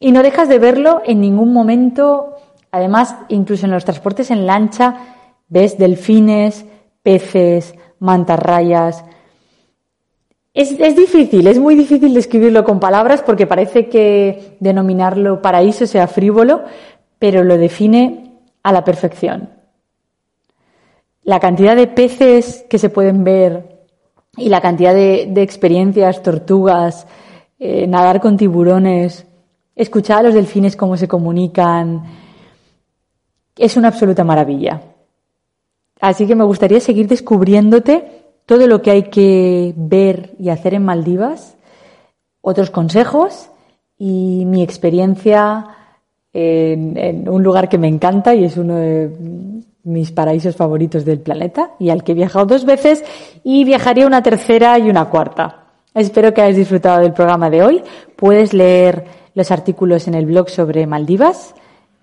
Y 0.00 0.12
no 0.12 0.22
dejas 0.22 0.48
de 0.48 0.58
verlo 0.58 1.02
en 1.04 1.20
ningún 1.20 1.52
momento. 1.52 2.34
Además, 2.72 3.14
incluso 3.28 3.66
en 3.66 3.72
los 3.72 3.84
transportes 3.84 4.30
en 4.30 4.46
lancha, 4.46 4.96
ves 5.48 5.78
delfines, 5.78 6.64
peces, 7.02 7.74
mantarrayas. 8.00 9.04
Es, 10.52 10.72
es 10.72 10.96
difícil, 10.96 11.46
es 11.46 11.60
muy 11.60 11.76
difícil 11.76 12.12
describirlo 12.12 12.64
con 12.64 12.80
palabras 12.80 13.22
porque 13.22 13.46
parece 13.46 13.88
que 13.88 14.56
denominarlo 14.58 15.40
paraíso 15.40 15.86
sea 15.86 16.08
frívolo, 16.08 16.62
pero 17.20 17.44
lo 17.44 17.58
define 17.58 18.32
a 18.64 18.72
la 18.72 18.82
perfección. 18.82 19.50
La 21.22 21.38
cantidad 21.38 21.76
de 21.76 21.86
peces 21.86 22.64
que 22.68 22.78
se 22.78 22.88
pueden 22.88 23.22
ver 23.22 23.84
y 24.36 24.48
la 24.48 24.62
cantidad 24.62 24.94
de, 24.94 25.42
experiencias, 25.42 26.22
tortugas, 26.22 27.06
eh, 27.58 27.86
nadar 27.86 28.22
con 28.22 28.38
tiburones, 28.38 29.26
escuchar 29.76 30.20
a 30.20 30.22
los 30.22 30.34
delfines 30.34 30.76
cómo 30.76 30.96
se 30.96 31.08
comunican. 31.08 32.04
Es 33.54 33.76
una 33.76 33.88
absoluta 33.88 34.24
maravilla. 34.24 34.80
Así 36.00 36.26
que 36.26 36.34
me 36.34 36.44
gustaría 36.44 36.80
seguir 36.80 37.06
descubriéndote 37.06 38.22
todo 38.46 38.66
lo 38.66 38.80
que 38.80 38.92
hay 38.92 39.02
que 39.10 39.74
ver 39.76 40.34
y 40.38 40.48
hacer 40.48 40.72
en 40.72 40.86
Maldivas, 40.86 41.58
otros 42.40 42.70
consejos 42.70 43.50
y 43.98 44.44
mi 44.46 44.62
experiencia 44.62 45.76
en, 46.32 46.96
en, 46.96 47.28
un 47.28 47.42
lugar 47.42 47.68
que 47.68 47.78
me 47.78 47.88
encanta 47.88 48.34
y 48.34 48.44
es 48.44 48.56
uno 48.56 48.76
de 48.76 49.10
mis 49.84 50.12
paraísos 50.12 50.56
favoritos 50.56 51.04
del 51.04 51.20
planeta 51.20 51.72
y 51.78 51.90
al 51.90 52.04
que 52.04 52.12
he 52.12 52.14
viajado 52.14 52.46
dos 52.46 52.64
veces 52.64 53.04
y 53.42 53.64
viajaría 53.64 54.06
una 54.06 54.22
tercera 54.22 54.78
y 54.78 54.90
una 54.90 55.06
cuarta. 55.06 55.64
Espero 55.94 56.32
que 56.32 56.42
hayas 56.42 56.56
disfrutado 56.56 57.00
del 57.00 57.12
programa 57.12 57.50
de 57.50 57.62
hoy. 57.62 57.82
Puedes 58.16 58.52
leer 58.52 59.04
los 59.34 59.50
artículos 59.50 60.06
en 60.06 60.14
el 60.14 60.26
blog 60.26 60.48
sobre 60.48 60.86
Maldivas, 60.86 61.54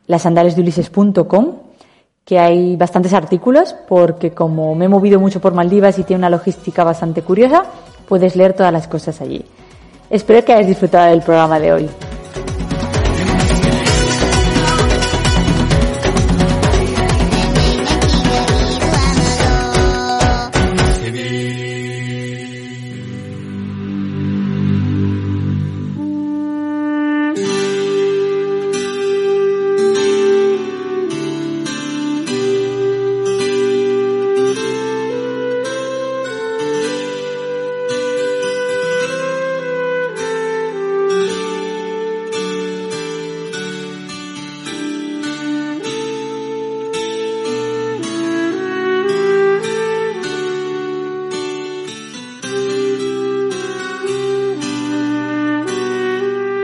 lasandalesdeulises.com, 0.08 1.54
que 2.26 2.40
hay 2.40 2.76
bastantes 2.76 3.14
artículos 3.14 3.76
porque 3.88 4.32
como 4.32 4.76
me 4.76 4.86
he 4.86 4.90
movido 4.90 5.20
mucho 5.20 5.40
por 5.40 5.54
Maldivas 5.54 5.98
y 6.00 6.04
tiene 6.04 6.20
una 6.20 6.30
logística 6.30 6.84
bastante 6.84 7.22
curiosa, 7.22 7.64
puedes 8.08 8.36
leer 8.36 8.54
todas 8.54 8.74
las 8.74 8.88
cosas 8.88 9.22
allí. 9.22 9.46
Espero 10.10 10.44
que 10.44 10.54
hayas 10.54 10.68
disfrutado 10.68 11.10
del 11.10 11.22
programa 11.22 11.60
de 11.60 11.74
hoy. 11.74 11.90